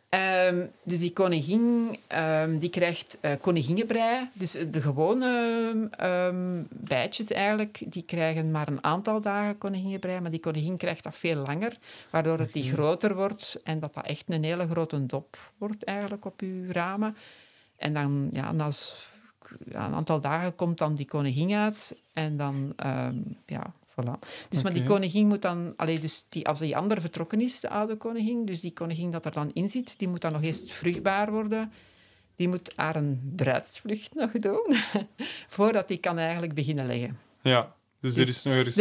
Ehm, 0.09 0.65
dus 0.83 0.99
die 0.99 1.13
koningin 1.13 1.97
ehm, 2.07 2.57
die 2.57 2.69
krijgt 2.69 3.17
eh 3.21 3.31
koninginnenbrei. 3.41 4.29
Dus 4.33 4.51
de 4.51 4.81
gewone 4.81 5.89
ehm 5.91 6.63
bijtjes 6.69 7.27
eigenlijk, 7.27 7.81
die 7.85 8.03
krijgen 8.03 8.51
maar 8.51 8.67
een 8.67 8.83
aantal 8.83 9.21
dagen 9.21 9.57
koninginnenbrei. 9.57 10.19
Maar 10.19 10.31
die 10.31 10.39
koningin 10.39 10.77
krijgt 10.77 11.03
dat 11.03 11.17
veel 11.17 11.35
langer, 11.35 11.77
waardoor 12.09 12.39
het 12.39 12.53
die 12.53 12.71
groter 12.71 13.15
wordt. 13.15 13.59
En 13.63 13.79
dat 13.79 13.93
dat 13.93 14.05
echt 14.05 14.23
een 14.27 14.43
hele 14.43 14.67
grote 14.67 15.05
dop 15.05 15.37
wordt 15.57 15.83
eigenlijk 15.83 16.25
op 16.25 16.41
uw 16.41 16.71
ramen. 16.71 17.17
En 17.77 17.93
dan, 17.93 18.27
ja, 18.31 18.51
na 18.51 18.69
ja, 19.71 19.85
een 19.85 19.93
aantal 19.93 20.21
dagen 20.21 20.55
komt 20.55 20.77
dan 20.77 20.95
die 20.95 21.07
koningin 21.07 21.53
uit. 21.53 21.97
En 22.13 22.37
dan, 22.37 22.73
ja, 23.45 23.73
voilà. 24.03 24.19
Dus 24.49 24.63
maar 24.63 24.73
die 24.73 24.83
koningin 24.83 25.27
moet 25.27 25.41
dan... 25.41 25.73
Allee, 25.75 25.99
dus 25.99 26.23
die, 26.29 26.47
als 26.47 26.59
die 26.59 26.77
andere 26.77 27.01
vertrokken 27.01 27.41
is, 27.41 27.59
de 27.59 27.69
oude 27.69 27.95
koningin, 27.95 28.45
dus 28.45 28.59
die 28.59 28.71
koningin 28.73 29.11
dat 29.11 29.25
er 29.25 29.31
dan 29.31 29.51
in 29.53 29.69
zit, 29.69 29.93
die 29.99 30.07
moet 30.07 30.21
dan 30.21 30.31
nog 30.31 30.41
eerst 30.43 30.71
vruchtbaar 30.71 31.31
worden. 31.31 31.71
Die 32.35 32.47
moet 32.47 32.71
haar 32.75 32.95
een 32.95 33.33
bruidsvlucht 33.35 34.15
nog 34.15 34.31
doen, 34.31 34.75
voordat 35.47 35.87
die 35.87 35.97
kan 35.97 36.17
eigenlijk 36.17 36.53
beginnen 36.53 36.85
leggen. 36.85 37.17
Ja, 37.41 37.75
dus, 37.99 38.17
er 38.17 38.25
Dus 38.25 38.35
is 38.35 38.43
nog 38.43 38.53
Er 38.53 38.59
een 38.59 38.67
is, 38.67 38.77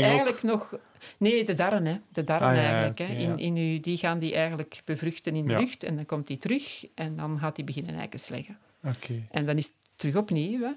er 0.00 0.02
eigenlijk 0.02 0.42
nog... 0.42 0.74
Nee, 1.18 1.44
de 1.44 1.54
darren, 1.54 1.86
hè. 1.86 1.96
De 2.12 2.24
darren 2.24 2.48
Ah, 2.48 2.54
ja, 2.56 2.62
eigenlijk. 2.62 2.98
hè. 2.98 3.04
ja. 3.06 3.12
In, 3.18 3.38
in 3.38 3.56
uw, 3.56 3.80
die 3.80 3.96
gaan 3.98 4.18
die 4.18 4.34
eigenlijk 4.34 4.82
bevruchten 4.84 5.34
in 5.36 5.44
de 5.46 5.52
Ja. 5.52 5.58
lucht 5.58 5.84
en 5.84 5.96
dan 5.96 6.06
komt 6.06 6.26
die 6.26 6.38
terug 6.38 6.84
en 6.94 7.16
dan 7.16 7.38
gaat 7.38 7.56
die 7.56 7.64
beginnen 7.64 7.94
eikens 7.94 8.28
leggen. 8.28 8.58
Oké, 8.84 9.22
En 9.30 9.46
dan 9.46 9.56
is 9.56 9.64
het 9.66 9.74
terug 9.96 10.16
opnieuw, 10.16 10.60
hè. 10.60 10.72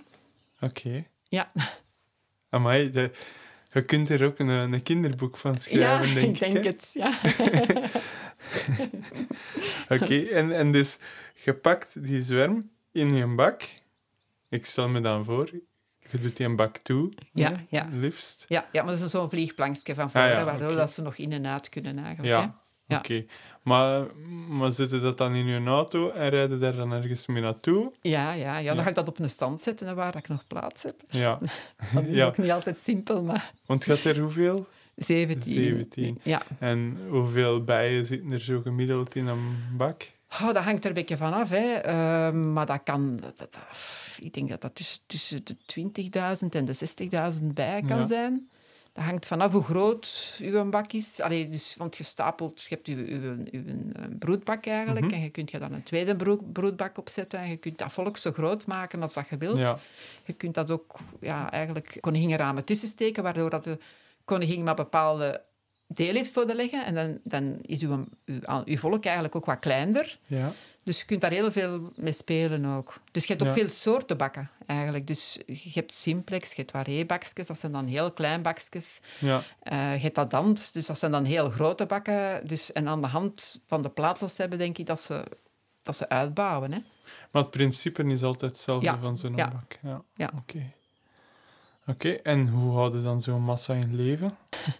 oké. 0.68 1.06
Ja, 1.30 1.52
Amai, 2.50 2.92
de, 2.92 3.12
je 3.76 3.86
kunt 3.86 4.10
er 4.10 4.26
ook 4.26 4.40
een, 4.40 4.48
een 4.48 4.84
kinderboek 4.84 5.38
van 5.38 5.52
ja 5.52 5.58
schrijven, 5.58 6.14
denk 6.22 6.28
ik 6.34 6.40
denk 6.40 6.54
hè? 6.54 6.60
het. 6.70 6.90
Ja. 6.94 7.14
Oké, 9.96 10.20
en, 10.20 10.52
en 10.52 10.72
dus 10.72 10.98
je 11.44 11.54
pakt 11.54 12.06
die 12.06 12.22
zwerm 12.22 12.70
in 12.92 13.16
je 13.16 13.26
bak. 13.28 13.62
Ik 14.50 14.66
stel 14.66 14.90
me 14.90 15.02
dan 15.02 15.26
voor, 15.26 15.50
je 16.12 16.20
doet 16.20 16.38
die 16.38 16.46
een 16.46 16.56
bak 16.56 16.78
toe, 16.78 17.12
Ja, 17.34 17.50
hè, 17.52 17.56
ja. 17.70 17.90
liefst. 17.92 18.46
Ja, 18.48 18.68
ja, 18.72 18.84
maar 18.84 18.96
dat 18.98 19.06
is 19.06 19.12
zo'n 19.12 19.30
vliegplankje 19.30 19.96
van 19.96 20.10
voren, 20.12 20.28
Ah, 20.32 20.34
ja, 20.38 20.44
waardoor 20.46 20.68
oké. 20.68 20.78
dat 20.78 20.92
ze 20.92 21.02
nog 21.02 21.16
in 21.18 21.32
en 21.32 21.48
uit 21.48 21.70
kunnen 21.70 21.98
eigenlijk. 22.04 22.34
Ja? 22.34 22.60
Ja. 22.88 23.26
Maar, 23.66 24.06
maar 24.50 24.72
zetten 24.74 25.02
dat 25.02 25.18
dan 25.18 25.34
in 25.36 25.46
je 25.46 25.64
auto 25.66 26.10
en 26.12 26.30
rijden 26.30 26.60
daar 26.60 26.76
dan 26.76 26.92
ergens 26.92 27.26
mee 27.26 27.42
naartoe? 27.42 27.92
Ja, 28.02 28.32
ja, 28.32 28.58
ja, 28.58 28.74
dan 28.74 28.84
ga 28.84 28.90
ik 28.90 28.96
dat 28.96 29.08
op 29.08 29.20
een 29.20 29.30
stand 29.30 29.62
zetten 29.62 29.88
hè, 29.88 29.94
waar 29.94 30.16
ik 30.16 30.28
nog 30.28 30.44
plaats 30.48 30.84
heb. 30.84 30.96
Ja, 31.10 31.40
Dat 31.94 32.04
is 32.04 32.16
Ja. 32.16 32.26
ook 32.26 32.38
niet 32.38 32.52
altijd 32.52 32.78
simpel, 32.78 33.24
maar 33.24 33.52
want 33.66 33.84
gaat 33.84 34.04
er 34.04 34.20
hoeveel? 34.20 34.66
17. 34.96 35.54
17. 35.54 36.20
Ja. 36.24 36.42
En 36.60 36.98
hoeveel 37.10 37.64
bijen 37.64 38.06
zitten 38.06 38.32
er 38.32 38.40
zo 38.40 38.62
gemiddeld 38.62 39.16
in 39.16 39.28
een 39.28 39.56
bak? 39.78 40.10
Oh, 40.42 40.54
dat 40.54 40.64
hangt 40.64 40.82
er 40.84 40.90
een 40.90 40.96
beetje 40.96 41.18
van 41.18 41.34
af, 41.34 41.50
hè. 41.50 41.74
Ehm, 41.74 42.54
maar 42.54 42.66
dat 42.66 42.82
kan... 42.84 43.18
Dat, 43.18 43.38
dat- 43.38 43.58
ik 44.20 44.34
denk 44.34 44.50
dat 44.50 44.62
dat 44.62 44.76
tussen, 44.76 45.00
tussen 45.08 45.42
de 45.46 45.56
20.000 45.66 46.50
en 46.56 46.66
de 46.66 46.74
60.000 47.40 47.54
bij 47.54 47.82
kan 47.88 47.98
Ja. 48.00 48.06
zijn. 48.08 48.50
Dat 48.96 49.04
hangt 49.04 49.26
vanaf 49.26 49.52
hoe 49.52 49.64
groot 49.64 50.38
uw 50.42 50.70
bak 50.70 50.92
is. 50.92 51.20
Allee, 51.20 51.50
dus, 51.50 51.76
want 51.78 51.98
je 51.98 52.04
stapelt, 52.04 52.62
je 52.62 52.68
hebt 52.70 52.88
uw, 52.88 52.98
uw, 52.98 53.36
uw 53.52 54.18
broedbak 54.20 54.66
eigenlijk. 54.66 55.06
Mhm. 55.06 55.14
En 55.14 55.22
je 55.22 55.30
kunt 55.30 55.52
je 55.52 55.60
dan 55.60 55.74
een 55.74 55.84
tweede 55.84 56.16
broed- 56.16 56.54
broedbak 56.54 56.98
opzetten. 56.98 57.40
En 57.40 57.50
je 57.50 57.58
kunt 57.58 57.78
dat 57.78 57.92
volk 57.92 58.18
zo 58.18 58.32
groot 58.32 58.66
maken 58.66 59.02
als 59.02 59.14
dat 59.14 59.30
je 59.30 59.38
wilt. 59.38 59.58
Ja. 59.58 59.80
Je 60.24 60.34
kunt 60.34 60.54
dat 60.54 60.72
ook 60.72 61.00
ja, 61.20 61.52
eigenlijk 61.52 61.98
koninginramen 62.00 62.66
tussensteken, 62.66 63.24
waardoor 63.24 63.50
dat 63.50 63.64
de 63.64 63.78
koningin 64.26 64.64
maar 64.64 64.76
bepaalde 64.76 65.42
deel 65.88 66.14
heeft 66.14 66.32
voor 66.32 66.46
te 66.46 66.56
leggen. 66.56 66.86
En 66.86 66.94
dan, 66.96 67.20
dan 67.24 67.58
is 67.62 67.82
uw, 67.82 68.06
uw, 68.26 68.40
uw 68.66 68.78
volk 68.78 69.04
eigenlijk 69.06 69.36
ook 69.36 69.46
wat 69.46 69.60
kleiner. 69.60 70.18
Ja. 70.28 70.52
Dus 70.84 71.00
je 71.00 71.06
kunt 71.06 71.22
daar 71.22 71.32
heel 71.32 71.52
veel 71.52 71.92
mee 71.96 72.14
spelen 72.14 72.66
ook. 72.66 73.00
Dus 73.12 73.24
je 73.26 73.30
hebt 73.34 73.42
ook 73.42 73.56
Ja. 73.56 73.62
veel 73.62 73.70
soorten 73.70 74.18
bakken 74.18 74.50
eigenlijk. 74.66 75.08
Dus 75.08 75.40
je 75.46 75.70
hebt 75.74 75.94
simplex, 75.94 76.50
je 76.50 76.56
hebt 76.62 76.72
waré-bakjes, 76.72 77.48
dat 77.48 77.60
zijn 77.60 77.72
dan 77.72 77.86
heel 77.86 78.12
klein 78.12 78.42
bakjes. 78.42 79.00
Ja. 79.20 79.44
Eh, 79.60 79.94
je 79.96 80.00
hebt 80.02 80.16
dat 80.16 80.32
dant, 80.32 80.74
dus 80.74 80.86
dat 80.86 81.00
zijn 81.00 81.12
dan 81.12 81.24
heel 81.24 81.50
grote 81.50 81.86
bakken. 81.86 82.48
Dus, 82.48 82.72
en 82.72 82.88
aan 82.88 83.02
de 83.02 83.08
hand 83.08 83.60
van 83.68 83.82
de 83.82 83.90
plaat 83.90 84.20
dat 84.20 84.32
ze 84.32 84.42
hebben, 84.42 84.60
denk 84.60 84.78
ik 84.78 84.86
dat 84.86 85.02
ze, 85.02 85.24
dat 85.84 85.98
ze 85.98 86.10
uitbouwen. 86.10 86.72
Hè. 86.72 86.80
Maar 87.32 87.42
het 87.42 87.52
principe 87.52 88.04
is 88.04 88.24
altijd 88.24 88.52
hetzelfde 88.52 88.86
Ja, 88.86 88.98
van 89.00 89.18
zo'n 89.18 89.36
ja. 89.36 89.48
bak. 89.48 89.78
Ja. 89.82 90.02
Ja. 90.16 90.32
Oké. 90.38 90.72
Oké, 91.88 92.10
en 92.10 92.48
hoe 92.48 92.74
houden 92.74 93.04
dan 93.04 93.22
zo'n 93.22 93.42
massa 93.42 93.74
in 93.74 93.96
leven? 93.96 94.38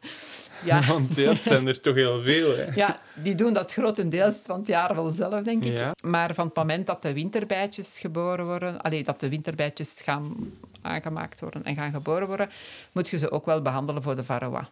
Ja. 0.64 0.86
Want 0.88 1.16
ja, 1.16 1.30
het 1.30 1.44
zijn 1.44 1.68
er 1.68 1.80
toch 1.80 1.96
heel 1.96 2.22
veel, 2.22 2.58
hè? 2.58 2.66
Ja, 2.76 3.00
die 3.14 3.36
doen 3.36 3.54
dat 3.54 3.72
grotendeels 3.72 4.36
van 4.46 4.60
het 4.60 4.68
jaar 4.68 4.96
wel 4.96 5.12
zelf, 5.12 5.44
denk 5.44 5.64
ik. 5.64 5.78
Ja. 5.78 5.92
Maar 6.02 6.34
van 6.34 6.46
het 6.46 6.56
moment 6.56 6.88
dat 6.88 7.02
de 7.02 7.14
winterbijtjes 7.14 8.00
geboren 8.00 8.46
worden, 8.46 8.82
allee, 8.82 9.04
dat 9.04 9.20
de 9.20 9.30
winterbijtjes 9.30 10.02
gaan 10.04 10.36
aangemaakt 10.82 11.40
worden 11.40 11.64
en 11.64 11.76
gaan 11.76 11.92
geboren 11.92 12.28
worden, 12.28 12.50
moet 12.92 13.10
je 13.10 13.18
ze 13.18 13.32
ook 13.32 13.46
wel 13.46 13.62
behandelen 13.62 14.02
voor 14.02 14.16
de 14.16 14.24
varroa. 14.24 14.70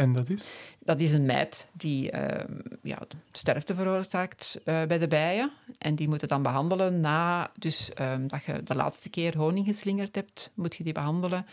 En 0.00 0.12
dat 0.12 0.28
is? 0.28 0.54
Dat 0.78 1.00
is 1.00 1.12
een 1.12 1.26
meid 1.26 1.68
die 1.72 2.10
ehm, 2.10 2.58
ja, 2.82 2.98
sterfte 3.32 3.74
veroorzaakt 3.74 4.60
eh, 4.64 4.82
bij 4.84 4.98
de 4.98 5.08
bijen. 5.08 5.50
En 5.78 5.94
die 5.94 6.08
moeten 6.08 6.28
dan 6.28 6.42
behandelen 6.42 7.00
na 7.00 7.50
dus, 7.58 7.92
ehm, 7.92 8.26
dat 8.26 8.44
je 8.44 8.62
de 8.62 8.74
laatste 8.74 9.10
keer 9.10 9.36
honing 9.36 9.66
geslingerd 9.66 10.14
hebt, 10.14 10.52
moet 10.54 10.76
je 10.76 10.84
die 10.84 10.92
behandelen. 10.92 11.46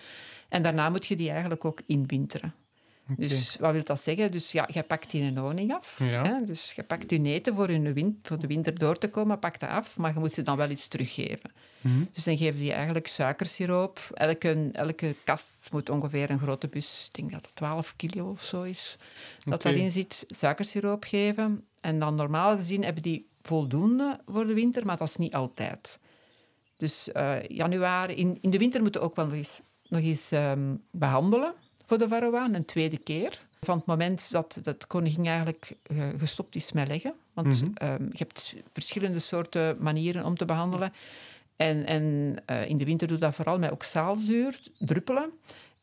En 0.49 0.63
daarna 0.63 0.89
moet 0.89 1.05
je 1.05 1.15
die 1.15 1.29
eigenlijk 1.31 1.65
ook 1.65 1.81
inwinteren. 1.85 2.53
Dus 3.17 3.57
wat 3.59 3.71
wil 3.73 3.83
dat 3.83 4.01
zeggen? 4.01 4.31
Dus 4.31 4.51
ja, 4.51 4.69
je 4.73 4.83
pakt 4.83 5.09
die 5.11 5.21
een 5.23 5.37
honing 5.37 5.73
af. 5.73 5.99
Ja. 6.03 6.23
Hè? 6.23 6.45
Dus 6.45 6.73
je 6.73 6.83
pakt 6.83 7.09
je 7.09 7.17
neten 7.19 7.55
voor, 7.55 7.67
win- 7.67 8.19
voor 8.21 8.39
de 8.39 8.47
winter 8.47 8.79
door 8.79 8.97
te 8.97 9.09
komen, 9.09 9.39
pak 9.39 9.59
dat 9.59 9.69
af, 9.69 9.97
maar 9.97 10.13
je 10.13 10.19
moet 10.19 10.33
ze 10.33 10.41
dan 10.41 10.57
wel 10.57 10.69
iets 10.69 10.87
teruggeven. 10.87 11.51
Mhm. 11.81 12.03
Dus 12.13 12.23
dan 12.23 12.37
geven 12.37 12.59
die 12.59 12.73
eigenlijk 12.73 13.07
suikersiroop. 13.07 13.99
Elke, 14.13 14.69
elke 14.71 15.15
kast 15.23 15.67
moet 15.71 15.89
ongeveer 15.89 16.29
een 16.29 16.39
grote 16.39 16.67
bus, 16.67 17.05
ik 17.07 17.15
denk 17.15 17.31
dat 17.31 17.45
het 17.45 17.55
12 17.55 17.95
kilo 17.95 18.29
of 18.29 18.43
zo 18.43 18.61
is, 18.63 18.97
dat 19.45 19.61
daarin 19.61 19.91
zit, 19.91 20.25
suikersiroop 20.27 21.03
geven. 21.03 21.63
En 21.81 21.99
dan 21.99 22.15
normaal 22.15 22.55
gezien 22.55 22.83
hebben 22.83 23.03
die 23.03 23.27
voldoende 23.41 24.19
voor 24.25 24.47
de 24.47 24.53
winter, 24.53 24.85
maar 24.85 24.97
dat 24.97 25.07
is 25.07 25.15
niet 25.15 25.33
altijd. 25.35 25.99
Dus 26.77 27.11
eh, 27.11 27.35
januari, 27.47 28.13
in, 28.13 28.37
in 28.41 28.49
de 28.49 28.57
winter 28.57 28.81
moeten 28.81 29.01
we 29.01 29.07
ook 29.07 29.15
wel 29.15 29.25
nog 29.25 29.33
eens, 29.35 29.59
nog 29.87 30.01
eens 30.01 30.31
ehm, 30.31 30.75
behandelen 30.91 31.53
voor 31.87 31.97
de 31.97 32.07
varroa, 32.07 32.47
een 32.53 32.65
tweede 32.65 32.97
keer. 32.97 33.39
Van 33.61 33.77
het 33.77 33.85
moment 33.85 34.31
dat 34.31 34.59
de 34.61 34.75
koningin 34.87 35.25
eigenlijk 35.25 35.71
eh, 35.83 35.97
gestopt 36.17 36.55
is 36.55 36.71
met 36.71 36.87
leggen. 36.87 37.13
Want 37.33 37.47
Mhm. 37.61 37.71
ehm, 37.73 38.03
je 38.03 38.17
hebt 38.17 38.53
verschillende 38.73 39.19
soorten 39.19 39.77
manieren 39.79 40.25
om 40.25 40.37
te 40.37 40.45
behandelen. 40.45 40.93
En, 41.55 41.85
en 41.85 42.35
eh, 42.45 42.69
in 42.69 42.77
de 42.77 42.85
winter 42.85 43.07
doe 43.07 43.17
dat 43.17 43.35
vooral 43.35 43.59
met 43.59 43.71
oxaalzuur, 43.71 44.59
druppelen. 44.79 45.31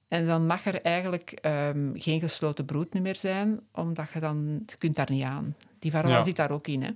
En 0.09 0.27
dan 0.27 0.47
mag 0.47 0.67
er 0.67 0.83
eigenlijk 0.83 1.31
ehm, 1.31 1.91
geen 1.95 2.21
gesloten 2.21 2.65
broed 2.65 2.95
meer 3.01 3.17
zijn, 3.17 3.61
omdat 3.73 4.11
je 4.15 4.21
dan... 4.21 4.63
Je 4.67 4.77
kunt 4.79 4.95
daar 4.97 5.11
niet 5.11 5.23
aan. 5.25 5.57
Die 5.79 5.91
varroa 5.91 6.11
Ja. 6.17 6.23
zit 6.23 6.37
daar 6.37 6.51
ook 6.51 6.67
in, 6.67 6.83
hè. 6.83 6.91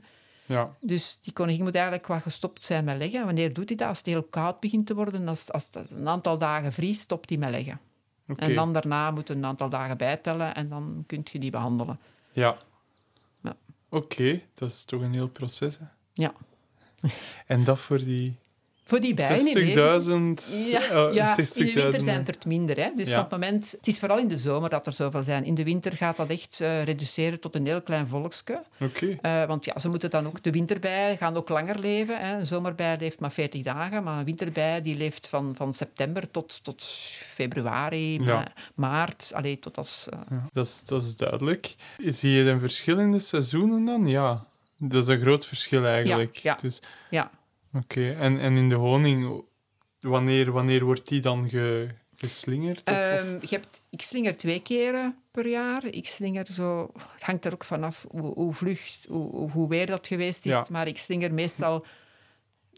Ja. 0.46 0.76
Dus 0.80 1.18
die 1.22 1.32
koningin 1.32 1.62
moet 1.64 1.74
eigenlijk 1.74 2.06
wat 2.06 2.22
gestopt 2.22 2.66
zijn 2.66 2.84
met 2.84 2.96
leggen. 2.96 3.24
Wanneer 3.24 3.52
doet 3.52 3.68
hij 3.68 3.76
dat? 3.76 3.88
Als 3.88 3.98
het 3.98 4.06
heel 4.06 4.22
koud 4.22 4.60
begint 4.60 4.86
te 4.86 4.94
worden, 4.94 5.28
als, 5.28 5.52
als 5.52 5.68
het 5.70 5.90
een 5.90 6.08
aantal 6.08 6.38
dagen 6.38 6.72
vriest, 6.72 7.00
stopt 7.00 7.28
hij 7.28 7.38
met 7.38 7.50
leggen. 7.50 7.80
En 8.36 8.54
dan 8.54 8.72
daarna 8.72 9.10
moet 9.10 9.28
je 9.28 9.34
een 9.34 9.44
aantal 9.44 9.68
dagen 9.68 9.96
bijtellen 9.96 10.54
en 10.54 10.68
dan 10.68 11.04
kun 11.06 11.24
je 11.32 11.38
die 11.38 11.50
behandelen. 11.50 11.98
Ja. 12.32 12.56
Ja. 13.42 13.56
Oké, 13.88 14.42
dat 14.54 14.68
is 14.70 14.84
toch 14.84 15.00
een 15.00 15.12
heel 15.12 15.28
proces, 15.28 15.78
hè? 15.78 15.84
Ja. 16.12 16.32
En 17.46 17.64
dat 17.64 17.78
voor 17.78 17.98
die 17.98 18.38
Voor 18.88 19.00
die 19.00 19.14
bijen 19.14 19.46
in 19.56 19.66
60.000... 20.38 20.68
Ja, 20.70 20.80
eh, 20.82 21.14
ja 21.14 21.36
60.000, 21.40 21.52
in 21.54 21.66
de 21.66 21.72
winter 21.72 22.02
zijn 22.02 22.16
het 22.24 22.28
er 22.28 22.48
minder. 22.48 22.76
Hè? 22.76 22.90
Dus 22.96 23.08
Ja. 23.08 23.12
van 23.14 23.22
het 23.22 23.30
moment... 23.30 23.70
Het 23.76 23.86
is 23.88 23.98
vooral 23.98 24.18
in 24.18 24.28
de 24.28 24.38
zomer 24.38 24.70
dat 24.70 24.86
er 24.86 24.92
zoveel 24.92 25.22
zijn. 25.22 25.44
In 25.44 25.54
de 25.54 25.64
winter 25.64 25.92
gaat 25.92 26.16
dat 26.16 26.28
echt 26.28 26.60
eh, 26.60 26.82
reduceren 26.82 27.40
tot 27.40 27.54
een 27.54 27.66
heel 27.66 27.82
klein 27.82 28.06
volksje. 28.06 28.62
Oké. 28.80 29.18
Eh, 29.22 29.44
want 29.44 29.64
ja, 29.64 29.78
ze 29.78 29.88
moeten 29.88 30.10
dan 30.10 30.26
ook... 30.26 30.42
De 30.42 30.50
winterbij 30.50 31.16
gaan 31.16 31.36
ook 31.36 31.48
langer 31.48 31.78
leven. 31.78 32.20
Hè? 32.20 32.38
Een 32.38 32.46
zomerbij 32.46 32.96
leeft 33.00 33.20
maar 33.20 33.32
40 33.32 33.62
dagen, 33.62 34.02
maar 34.02 34.18
een 34.18 34.24
winterbij 34.24 34.80
die 34.80 34.96
leeft 34.96 35.28
van, 35.28 35.52
van 35.56 35.74
september 35.74 36.30
tot, 36.30 36.60
tot 36.64 36.84
februari, 37.34 38.12
Ja. 38.22 38.24
ma- 38.24 38.52
maart. 38.74 39.30
Allee, 39.34 39.58
tot 39.58 39.76
als... 39.78 40.06
dat, 40.52 40.66
is, 40.66 40.82
dat 40.84 41.02
is 41.02 41.16
duidelijk. 41.16 41.74
Zie 41.98 42.30
je 42.30 42.50
een 42.50 42.60
verschil 42.60 42.98
in 42.98 43.10
de 43.10 43.18
seizoenen 43.20 43.84
dan? 43.84 44.06
Ja. 44.06 44.44
Dat 44.78 45.02
is 45.02 45.08
een 45.08 45.20
groot 45.20 45.46
verschil 45.46 45.84
eigenlijk. 45.86 46.54
Dus, 46.60 46.80
ja. 47.10 47.30
Oké, 47.72 48.10
en, 48.12 48.38
en 48.40 48.56
in 48.56 48.68
de 48.68 48.74
honing, 48.74 49.42
wanneer, 50.00 50.52
wanneer 50.52 50.84
wordt 50.84 51.08
die 51.08 51.20
dan 51.20 51.48
ge, 51.48 51.88
geslingerd? 52.16 52.78
Of, 52.78 52.94
Ehm, 52.94 53.32
je 53.40 53.46
hebt, 53.50 53.82
ik 53.90 54.02
slinger 54.02 54.36
twee 54.36 54.62
keren 54.62 55.16
per 55.30 55.46
jaar. 55.48 55.84
Ik 55.86 56.08
slinger 56.08 56.46
zo... 56.52 56.90
Het 57.12 57.22
hangt 57.22 57.44
er 57.44 57.52
ook 57.52 57.64
vanaf 57.64 58.06
hoe, 58.10 58.32
hoe 58.34 58.54
vlug, 58.54 58.98
hoe, 59.08 59.50
hoe- 59.50 59.68
weer 59.68 59.86
dat 59.86 60.06
geweest 60.06 60.46
is. 60.46 60.52
Ja. 60.52 60.66
Maar 60.70 60.86
ik 60.86 60.98
slinger 60.98 61.34
meestal 61.34 61.84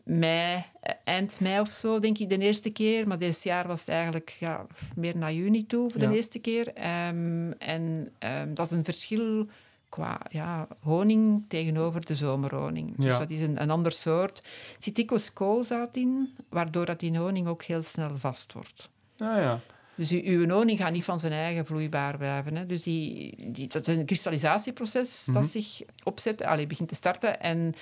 mei, 0.05 0.65
eh, 0.81 0.95
eind 1.05 1.41
mei 1.41 1.61
of 1.61 1.71
zo, 1.71 1.99
denk 1.99 2.19
ik, 2.19 2.29
de 2.29 2.39
eerste 2.39 2.71
keer. 2.71 3.09
Maar 3.09 3.19
dit 3.19 3.43
jaar 3.43 3.67
was 3.67 3.81
het 3.81 3.89
eigenlijk 3.89 4.37
ja, 4.39 4.67
meer 4.97 5.17
naar 5.17 5.33
juni 5.33 5.67
toe 5.67 5.91
voor 5.91 6.01
Ja. 6.01 6.09
de 6.09 6.15
eerste 6.17 6.39
keer. 6.39 6.69
Ehm, 6.75 7.51
en 7.59 8.13
ehm, 8.19 8.55
dat 8.55 8.67
is 8.67 8.73
een 8.73 8.85
verschil 8.85 9.47
qua 9.91 10.21
ja, 10.29 10.67
honing 10.83 11.45
tegenover 11.49 12.07
de 12.07 12.15
zomerhoning. 12.15 12.97
Dus 12.97 13.19
dat 13.19 13.31
is 13.31 13.41
een, 13.41 13.63
een 13.63 13.71
ander 13.71 13.93
soort. 13.93 14.39
Er 14.39 14.45
zit 14.79 14.95
dikwijls 14.95 15.33
koolzaad 15.33 15.97
in, 15.97 16.35
waardoor 16.49 16.87
dat 16.87 17.01
die 17.01 17.19
honing 17.19 17.47
ook 17.47 17.63
heel 17.63 17.83
snel 17.83 18.19
vast 18.19 18.53
wordt. 18.53 18.89
Ah 19.19 19.37
ja. 19.37 19.61
Dus 19.95 20.11
uw, 20.11 20.21
uw 20.23 20.49
honing 20.49 20.79
gaat 20.79 20.93
niet 20.93 21.05
van 21.05 21.21
zijn 21.21 21.33
eigen 21.33 21.67
vloeibaar 21.67 22.17
blijven. 22.17 22.57
Hè. 22.57 22.67
Dus 22.67 22.83
die, 22.83 23.35
die, 23.53 23.69
dat 23.69 23.89
is 23.89 23.97
een 23.97 24.05
kristallisatieproces 24.05 25.25
Mhm. 25.27 25.41
dat 25.41 25.51
zich 25.51 25.81
opzet, 26.03 26.43
allee, 26.43 26.67
begint 26.67 26.89
te 26.89 26.95
starten. 26.95 27.41
En 27.41 27.75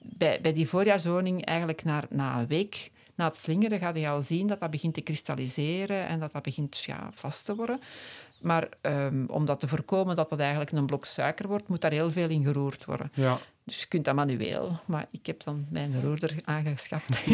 bij, 0.00 0.40
bij 0.40 0.52
die 0.52 0.68
voorjaarshoning, 0.68 1.44
eigenlijk 1.44 1.84
na, 1.84 2.02
na 2.10 2.38
een 2.38 2.46
week 2.46 2.90
na 3.14 3.26
het 3.26 3.36
slingeren, 3.36 3.78
ga 3.78 3.94
je 3.94 4.08
al 4.08 4.22
zien 4.22 4.46
dat 4.46 4.60
dat 4.60 4.70
begint 4.70 4.94
te 4.94 5.00
kristalliseren 5.00 6.06
en 6.06 6.20
dat 6.20 6.32
dat 6.32 6.42
begint 6.42 6.78
ja, 6.78 7.08
vast 7.12 7.44
te 7.44 7.54
worden. 7.54 7.80
Maar 8.40 8.68
ehm, 8.80 9.24
om 9.26 9.44
dat 9.44 9.60
te 9.60 9.68
voorkomen 9.68 10.16
dat 10.16 10.28
dat 10.28 10.40
eigenlijk 10.40 10.72
een 10.72 10.86
blok 10.86 11.04
suiker 11.04 11.48
wordt, 11.48 11.68
moet 11.68 11.80
daar 11.80 11.90
heel 11.90 12.10
veel 12.10 12.28
in 12.28 12.44
geroerd 12.44 12.84
worden. 12.84 13.12
Ja. 13.14 13.38
Dus 13.64 13.80
je 13.80 13.86
kunt 13.86 14.04
dat 14.04 14.14
manueel, 14.14 14.78
maar 14.84 15.06
ik 15.10 15.26
heb 15.26 15.44
dan 15.44 15.66
mijn 15.68 16.02
roerder 16.02 16.34
aangeschaft. 16.44 17.26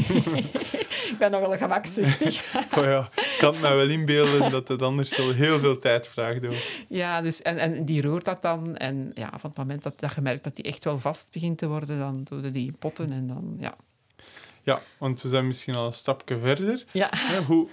ik 1.12 1.16
ben 1.18 1.30
nogal 1.30 1.56
gemakzuchtig. 1.56 2.54
Oh 2.76 2.84
ja. 2.84 3.08
Ik 3.14 3.36
kan 3.38 3.52
het 3.52 3.62
me 3.62 3.74
wel 3.74 3.88
inbeelden 3.88 4.50
dat 4.50 4.68
het 4.68 4.82
anders 4.82 5.16
wel 5.16 5.32
heel 5.32 5.58
veel 5.58 5.78
tijd 5.78 6.08
vraagt. 6.08 6.44
Hoor. 6.44 6.54
Ja, 6.88 7.20
dus, 7.20 7.42
en, 7.42 7.58
en 7.58 7.84
die 7.84 8.02
roert 8.02 8.24
dat 8.24 8.42
dan. 8.42 8.76
En 8.76 9.12
ja, 9.14 9.30
van 9.30 9.50
het 9.50 9.58
moment 9.58 9.82
dat, 9.82 10.00
dat 10.00 10.14
je 10.14 10.20
merkt 10.20 10.44
dat 10.44 10.56
die 10.56 10.64
echt 10.64 10.84
wel 10.84 10.98
vast 10.98 11.28
begint 11.32 11.58
te 11.58 11.68
worden, 11.68 11.98
dan 11.98 12.26
doe 12.28 12.42
je 12.42 12.50
die 12.50 12.72
potten 12.78 13.12
en 13.12 13.26
dan, 13.26 13.56
ja. 13.60 13.74
Ja, 14.62 14.80
want 14.98 15.22
we 15.22 15.28
zijn 15.28 15.46
misschien 15.46 15.74
al 15.74 15.86
een 15.86 15.92
stapje 15.92 16.38
verder. 16.38 16.84
Ja, 16.92 17.10
hoe 17.46 17.68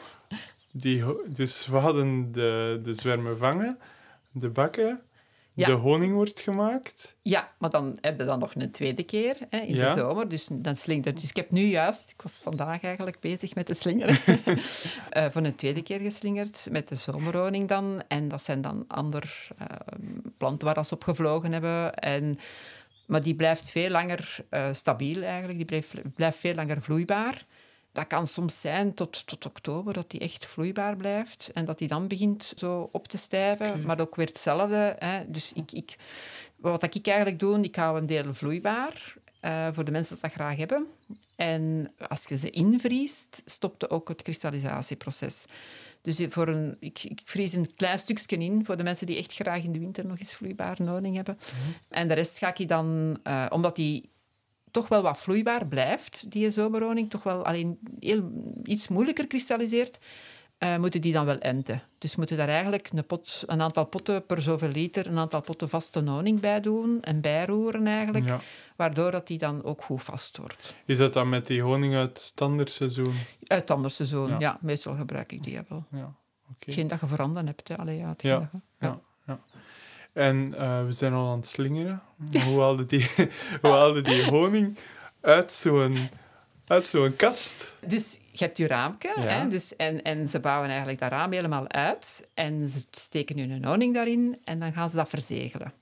die, 0.75 1.03
dus 1.27 1.67
we 1.67 1.77
hadden 1.77 2.31
de, 2.31 2.79
de 2.83 2.93
zwermen 2.93 3.37
vangen, 3.37 3.77
de 4.31 4.49
bakken, 4.49 5.01
Ja. 5.53 5.65
de 5.65 5.71
honing 5.71 6.13
wordt 6.13 6.39
gemaakt. 6.39 7.13
ja 7.21 7.49
maar 7.59 7.69
dan 7.69 7.97
heb 8.01 8.19
je 8.19 8.25
dan 8.25 8.39
nog 8.39 8.55
een 8.55 8.71
tweede 8.71 9.03
keer 9.03 9.37
hè, 9.49 9.59
in 9.59 9.75
Ja. 9.75 9.85
de 9.93 9.99
zomer. 9.99 10.29
Dus, 10.29 10.47
dan 10.51 10.75
slinger, 10.75 11.13
dus 11.15 11.29
ik 11.29 11.35
heb 11.35 11.51
nu 11.51 11.61
juist, 11.61 12.11
ik 12.11 12.21
was 12.21 12.39
vandaag 12.43 12.81
eigenlijk 12.83 13.19
bezig 13.19 13.55
met 13.55 13.67
de 13.67 13.73
slingeren, 13.73 14.17
eh, 15.09 15.25
voor 15.29 15.43
een 15.43 15.55
tweede 15.55 15.81
keer 15.83 15.99
geslingerd 15.99 16.67
met 16.71 16.87
de 16.87 16.95
zomerhoning 16.95 17.67
dan. 17.67 18.03
En 18.07 18.27
dat 18.27 18.43
zijn 18.43 18.61
dan 18.61 18.85
andere 18.87 19.27
eh, 19.57 19.67
planten 20.37 20.65
waar 20.65 20.75
dat 20.75 20.87
ze 20.87 20.93
op 20.93 21.03
gevlogen 21.03 21.51
hebben. 21.51 21.93
En, 21.95 22.39
maar 23.05 23.23
die 23.23 23.35
blijft 23.35 23.69
veel 23.69 23.89
langer 23.89 24.37
eh, 24.49 24.67
stabiel 24.71 25.21
eigenlijk, 25.23 25.57
die 25.57 25.65
blijft, 25.65 25.93
blijft 26.15 26.37
veel 26.37 26.55
langer 26.55 26.81
vloeibaar. 26.81 27.45
Dat 27.93 28.07
kan 28.07 28.27
soms 28.27 28.61
zijn 28.61 28.93
tot, 28.93 29.27
tot 29.27 29.45
oktober 29.45 29.93
dat 29.93 30.11
die 30.11 30.19
echt 30.19 30.45
vloeibaar 30.45 30.95
blijft 30.95 31.51
en 31.53 31.65
dat 31.65 31.77
die 31.77 31.87
dan 31.87 32.07
begint 32.07 32.53
zo 32.55 32.89
op 32.91 33.07
te 33.07 33.17
stijven. 33.17 33.85
Maar 33.85 33.99
ook 33.99 34.15
weer 34.15 34.27
hetzelfde. 34.27 34.95
Hè. 34.99 35.31
Dus 35.31 35.51
ik, 35.53 35.71
ik, 35.71 35.95
wat 36.55 36.95
ik 36.95 37.07
eigenlijk 37.07 37.39
doe, 37.39 37.61
ik 37.61 37.75
hou 37.75 37.97
een 37.97 38.05
deel 38.05 38.33
vloeibaar 38.33 39.15
eh, 39.39 39.67
voor 39.71 39.85
de 39.85 39.91
mensen 39.91 40.13
dat 40.13 40.23
dat 40.23 40.31
graag 40.31 40.57
hebben. 40.57 40.87
En 41.35 41.91
als 42.07 42.25
je 42.27 42.37
ze 42.37 42.49
invriest, 42.49 43.41
stopt 43.45 43.89
ook 43.89 44.07
het 44.07 44.21
kristallisatieproces. 44.21 45.45
Dus 46.01 46.25
voor 46.29 46.47
een, 46.47 46.77
ik, 46.79 47.03
ik 47.03 47.21
vries 47.23 47.53
een 47.53 47.75
klein 47.75 47.99
stukje 47.99 48.37
in 48.37 48.65
voor 48.65 48.77
de 48.77 48.83
mensen 48.83 49.07
die 49.07 49.17
echt 49.17 49.33
graag 49.33 49.63
in 49.63 49.71
de 49.71 49.79
winter 49.79 50.05
nog 50.05 50.19
eens 50.19 50.35
vloeibare 50.35 50.89
honing 50.89 51.15
hebben. 51.15 51.37
En 51.89 52.07
de 52.07 52.13
rest 52.13 52.37
ga 52.37 52.55
ik 52.55 52.67
dan, 52.67 53.19
eh, 53.23 53.45
omdat 53.49 53.75
die 53.75 54.09
toch 54.73 54.87
wel 54.87 55.01
wat 55.01 55.19
vloeibaar 55.19 55.67
blijft, 55.67 56.31
die 56.31 56.51
zomerhoning, 56.51 57.09
toch 57.09 57.23
wel 57.23 57.45
alleen 57.45 57.79
heel, 57.99 58.31
iets 58.63 58.87
moeilijker 58.87 59.27
kristalliseert, 59.27 59.97
eh, 60.57 60.77
moeten 60.77 61.01
die 61.01 61.13
dan 61.13 61.25
wel 61.25 61.37
enten. 61.39 61.81
Dus 61.97 62.15
moeten 62.15 62.37
daar 62.37 62.47
eigenlijk 62.47 62.89
een, 62.93 63.05
pot, 63.05 63.43
een 63.45 63.61
aantal 63.61 63.85
potten 63.85 64.25
per 64.25 64.41
zoveel 64.41 64.69
liter, 64.69 65.07
een 65.07 65.17
aantal 65.17 65.41
potten 65.41 65.69
vaste 65.69 65.99
honing 66.03 66.39
bij 66.39 66.61
doen 66.61 67.01
en 67.01 67.21
bijroeren 67.21 67.87
eigenlijk, 67.87 68.27
Ja. 68.27 68.41
waardoor 68.75 69.11
dat 69.11 69.27
die 69.27 69.37
dan 69.37 69.63
ook 69.63 69.83
goed 69.83 70.03
vast 70.03 70.37
wordt. 70.37 70.73
Is 70.85 70.97
dat 70.97 71.13
dan 71.13 71.29
met 71.29 71.47
die 71.47 71.61
honing 71.61 71.95
uit 71.95 72.09
het 72.09 72.19
standaardseizoen? 72.19 73.13
Uit 73.47 73.61
het 73.61 73.71
andere 73.71 73.93
seizoen, 73.93 74.29
Ja. 74.29 74.35
ja. 74.39 74.57
meestal 74.61 74.95
gebruik 74.95 75.31
ik 75.31 75.43
die 75.43 75.59
wel. 75.67 75.85
Ja, 75.91 76.13
oké. 76.51 76.71
Geen 76.71 76.87
dat 76.87 76.99
je 76.99 77.07
veranderd 77.07 77.45
hebt, 77.45 77.67
hè. 77.67 77.77
Allee, 77.77 77.97
ja, 77.97 78.15
Ja, 78.17 78.49
ja. 78.79 78.99
En 80.13 80.53
eh, 80.57 80.85
we 80.85 80.91
zijn 80.91 81.13
al 81.13 81.29
aan 81.29 81.37
het 81.37 81.47
slingeren. 81.47 82.01
Hoe 82.45 82.61
haalde 82.61 82.85
die, 82.85 83.09
hoe 83.61 83.71
haalde 83.71 84.01
die 84.01 84.23
honing 84.23 84.77
uit 85.21 85.53
zo'n 85.53 86.09
uit 86.67 86.85
zo'n 86.85 87.15
kast? 87.15 87.75
Dus 87.85 88.19
je 88.31 88.43
hebt 88.45 88.57
je 88.57 88.67
raamke 88.67 89.13
Ja. 89.15 89.21
hè, 89.21 89.47
dus, 89.47 89.75
en, 89.75 90.01
en 90.01 90.29
ze 90.29 90.39
bouwen 90.39 90.69
eigenlijk 90.69 90.99
dat 90.99 91.09
raam 91.11 91.31
helemaal 91.31 91.67
uit 91.67 92.27
en 92.33 92.69
ze 92.69 92.83
steken 92.91 93.37
hun 93.49 93.65
honing 93.65 93.93
daarin 93.93 94.39
en 94.45 94.59
dan 94.59 94.73
gaan 94.73 94.89
ze 94.89 94.95
dat 94.95 95.09
verzegelen. 95.09 95.73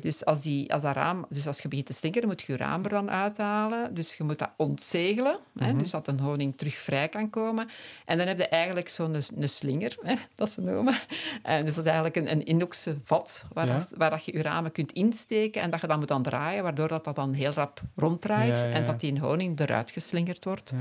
Dus 0.00 0.24
als, 0.24 0.42
die, 0.42 0.72
als, 0.72 0.82
dat 0.82 0.94
raam, 0.94 1.26
dus 1.28 1.46
als 1.46 1.58
je 1.60 1.68
begint 1.68 1.86
te 1.86 1.92
slingeren, 1.92 2.28
moet 2.28 2.42
je 2.42 2.52
je 2.52 2.58
raam 2.58 2.84
er 2.84 2.90
dan 2.90 3.10
uithalen. 3.10 3.94
Dus 3.94 4.14
je 4.14 4.24
moet 4.24 4.38
dat 4.38 4.50
ontzegelen, 4.56 5.38
hè, 5.58 5.68
Mhm. 5.68 5.78
dus 5.78 5.90
dat 5.90 6.08
een 6.08 6.20
honing 6.20 6.56
terug 6.56 6.74
vrij 6.74 7.08
kan 7.08 7.30
komen. 7.30 7.68
En 8.04 8.18
dan 8.18 8.26
heb 8.26 8.38
je 8.38 8.48
eigenlijk 8.48 8.88
zo'n 8.88 9.14
een 9.36 9.48
slinger, 9.48 9.96
hè, 10.02 10.14
dat 10.34 10.50
ze 10.50 10.60
noemen. 10.60 10.94
En 11.42 11.64
dus 11.64 11.74
dat 11.74 11.84
is 11.84 11.90
eigenlijk 11.90 12.16
een, 12.16 12.30
een 12.30 12.48
inoxen 12.48 13.00
vat 13.04 13.44
waar, 13.52 13.66
Ja. 13.66 13.78
dat, 13.78 13.88
waar 13.96 14.10
dat 14.10 14.24
je 14.24 14.32
je 14.36 14.42
ramen 14.42 14.72
kunt 14.72 14.92
insteken 14.92 15.62
en 15.62 15.70
dat 15.70 15.80
je 15.80 15.86
dan 15.86 15.98
moet 15.98 16.10
aan 16.10 16.22
draaien, 16.22 16.62
waardoor 16.62 16.88
dat, 16.88 17.04
dat 17.04 17.16
dan 17.16 17.32
heel 17.32 17.52
rap 17.52 17.80
ronddraait 17.96 18.56
Ja, 18.56 18.64
ja, 18.64 18.70
en 18.74 18.84
dat 18.84 19.00
die 19.00 19.20
honing 19.20 19.60
eruit 19.60 19.90
geslingerd 19.90 20.44
wordt. 20.44 20.72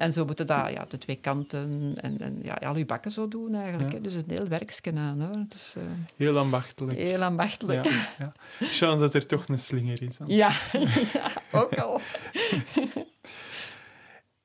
En 0.00 0.12
zo 0.12 0.24
moeten 0.24 0.46
dat 0.46 0.72
ja, 0.72 0.86
de 0.88 0.98
twee 0.98 1.16
kanten 1.16 1.94
en, 1.96 2.20
en 2.20 2.40
ja, 2.42 2.54
al 2.54 2.76
je 2.76 2.86
bakken 2.86 3.10
zo 3.10 3.28
doen 3.28 3.54
eigenlijk. 3.54 3.90
Ja. 3.90 3.96
Hè. 3.96 4.00
Dus 4.02 4.14
een 4.14 4.24
heel 4.26 4.48
werkje 4.48 4.92
aan. 4.94 5.20
Hoor. 5.20 5.44
Dus, 5.48 5.74
eh, 5.76 5.82
Heel 6.16 6.38
ambachtelijk. 6.38 6.98
heel 6.98 7.22
ambachtelijk. 7.22 7.84
Ja, 7.84 8.08
ja. 8.18 8.32
Chance 8.60 8.98
dat 8.98 9.14
er 9.14 9.26
toch 9.26 9.48
een 9.48 9.58
slinger 9.58 10.02
is. 10.02 10.16
dan. 10.16 10.28
Ja, 10.28 10.50
ja 11.12 11.30
ook 11.52 11.78
al. 11.78 12.00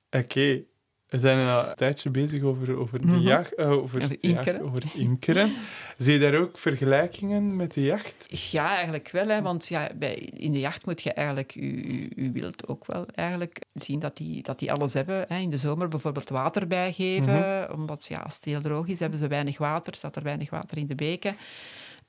Oké. 0.22 0.64
We 1.06 1.20
zijn 1.20 1.48
al 1.48 1.68
een 1.70 1.76
tijdje 1.76 2.10
bezig 2.10 2.44
over, 2.44 2.78
over 2.78 3.02
de 3.02 3.08
Mhm. 3.08 3.20
jacht, 3.20 3.54
eh, 3.56 3.70
over, 3.72 3.82
Over 3.84 4.00
jacht, 4.02 4.22
imkeren. 4.22 4.62
over 4.62 4.82
het 4.84 4.94
imkeren. 4.94 5.52
Zie 5.98 6.14
je 6.14 6.20
daar 6.20 6.36
ook 6.42 6.58
vergelijkingen 6.58 7.56
met 7.56 7.74
de 7.74 7.82
jacht? 7.82 8.26
Ja, 8.52 8.76
eigenlijk 8.76 9.10
wel. 9.12 9.28
Hè, 9.28 9.42
want 9.42 9.68
ja, 9.68 9.90
bij, 9.96 10.16
in 10.16 10.52
de 10.52 10.60
jacht 10.60 10.86
moet 10.86 11.02
je 11.02 11.14
eigenlijk 11.14 11.52
je, 11.52 12.22
je 12.24 12.32
wild 12.32 12.68
ook 12.68 12.86
wel 12.86 13.06
eigenlijk 13.14 13.60
zien 13.74 14.00
dat 14.00 14.18
die, 14.18 14.42
dat 14.44 14.60
die 14.60 14.72
alles 14.72 14.94
hebben. 14.94 15.26
Hè. 15.28 15.38
In 15.38 15.50
de 15.50 15.58
zomer 15.58 15.88
bijvoorbeeld 15.88 16.30
water 16.30 16.68
bijgeven. 16.68 17.72
Omdat 17.74 18.06
ja, 18.06 18.18
als 18.20 18.36
het 18.36 18.46
heel 18.46 18.62
droog 18.62 18.88
is, 18.88 19.00
hebben 19.00 19.20
ze 19.20 19.28
weinig 19.28 19.58
water. 19.58 19.96
Staat 19.96 20.16
er 20.16 20.24
weinig 20.24 20.50
water 20.50 20.78
in 20.78 20.88
de 20.88 20.96
beken. 20.96 21.36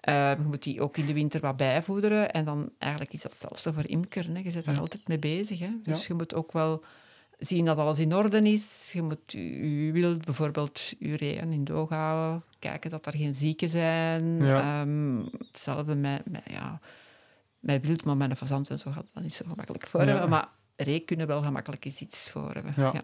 Eh, 0.01 0.31
je 0.37 0.45
moet 0.45 0.63
die 0.63 0.81
ook 0.81 0.97
in 0.97 1.07
de 1.07 1.13
winter 1.13 1.41
wat 1.41 1.57
bijvoederen. 1.57 2.33
En 2.33 2.45
dan 2.45 2.71
eigenlijk 2.79 3.13
is 3.13 3.23
dat 3.23 3.31
hetzelfde 3.31 3.73
voor 3.73 3.87
imkeren. 3.89 4.35
Hè. 4.37 4.43
Je 4.43 4.51
bent 4.53 4.65
daar 4.65 4.75
Ja. 4.75 4.81
altijd 4.81 5.09
mee 5.09 5.19
bezig. 5.19 5.59
Hè. 5.59 5.69
Dus 5.85 6.01
Ja. 6.01 6.05
je 6.09 6.15
moet 6.15 6.35
ook 6.35 6.53
wel 6.53 6.85
zien 7.39 7.65
dat 7.65 7.79
alles 7.79 7.99
in 7.99 8.15
orde 8.15 8.43
is. 8.51 8.91
Je 8.93 9.03
moet 9.03 9.19
je 9.27 9.85
je 9.87 9.93
wild 9.93 10.25
bijvoorbeeld 10.25 10.81
ureën 10.99 11.53
in 11.53 11.65
doog 11.65 11.89
houden. 11.91 12.45
Kijken 12.59 12.91
dat 12.91 13.07
er 13.07 13.13
geen 13.13 13.35
zieken 13.35 13.69
zijn. 13.69 14.45
Ja. 14.45 14.81
Ehm, 14.81 15.19
hetzelfde 15.39 15.95
met, 15.95 16.31
met, 16.31 16.43
ja, 16.51 16.81
met 17.59 17.87
wild, 17.87 18.05
maar 18.05 18.17
met 18.17 18.31
een 18.31 18.37
fazant 18.37 18.71
en 18.71 18.79
zo 18.79 18.91
gaat 18.91 19.11
dat 19.15 19.23
niet 19.23 19.35
zo 19.35 19.45
gemakkelijk 19.49 19.87
voor 19.87 20.01
Ja. 20.01 20.07
hebben. 20.07 20.29
Maar 20.29 20.49
reek 20.77 21.07
kunnen 21.07 21.27
wel 21.27 21.43
gemakkelijk 21.43 21.85
eens 21.85 22.01
iets 22.01 22.31
voor 22.31 22.53
hebben. 22.53 22.73
Ja. 22.77 22.93
Ja. 22.93 23.03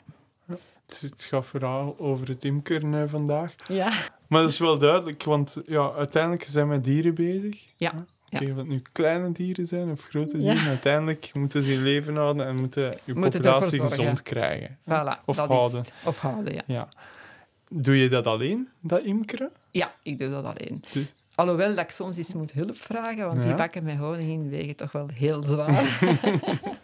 Het, 0.87 1.03
is- 1.03 1.11
het 1.11 1.25
gaat 1.25 1.45
vooral 1.47 1.99
over 1.99 2.29
het 2.29 2.45
imkeren 2.45 2.95
eh, 3.03 3.09
vandaag. 3.09 3.55
Ja. 3.69 3.93
Maar 4.29 4.41
dat 4.43 4.51
is 4.51 4.59
wel 4.59 4.79
duidelijk, 4.79 5.23
want 5.25 5.57
ja, 5.65 5.93
uiteindelijk 5.93 6.45
zijn 6.45 6.69
we 6.69 6.75
met 6.75 6.85
dieren 6.85 7.15
bezig. 7.15 7.65
Ja. 7.77 7.95
Of 8.33 8.57
het 8.57 8.69
nu 8.69 8.83
kleine 8.93 9.33
dieren 9.33 9.67
zijn 9.67 9.91
of 9.91 10.03
grote 10.03 10.39
dieren, 10.39 10.67
uiteindelijk 10.69 11.31
moeten 11.35 11.63
ze 11.63 11.73
in 11.73 11.83
leven 11.83 12.17
houden 12.17 12.47
en 12.47 12.57
moeten 12.57 12.99
je 13.05 13.13
populatie 13.13 13.81
gezond 13.81 14.23
krijgen. 14.23 14.79
Voilà, 14.83 15.25
Of 15.25 15.37
dat 15.37 15.49
houden. 15.49 15.85
Of 16.05 16.19
houden, 16.19 16.55
ja. 16.67 16.89
Doe 17.69 17.97
je 17.97 18.09
dat 18.09 18.27
alleen, 18.27 18.69
dat 18.81 19.03
imkeren? 19.03 19.51
Ja, 19.71 19.95
ik 20.03 20.19
doe 20.19 20.31
dat 20.31 20.45
alleen. 20.45 20.81
Dus- 20.93 21.15
Alhoewel 21.35 21.75
dat 21.75 21.85
ik 21.85 21.91
soms 21.91 22.17
eens 22.17 22.33
moet 22.35 22.53
hulp 22.53 22.77
vragen, 22.77 23.27
want 23.27 23.41
Ja. 23.43 23.47
die 23.49 23.55
bakken 23.55 23.85
met 23.85 23.97
honing 23.97 24.31
in 24.31 24.49
wegen 24.51 24.77
toch 24.77 24.93
wel 24.93 25.09
heel 25.15 25.43
zwaar. 25.43 25.99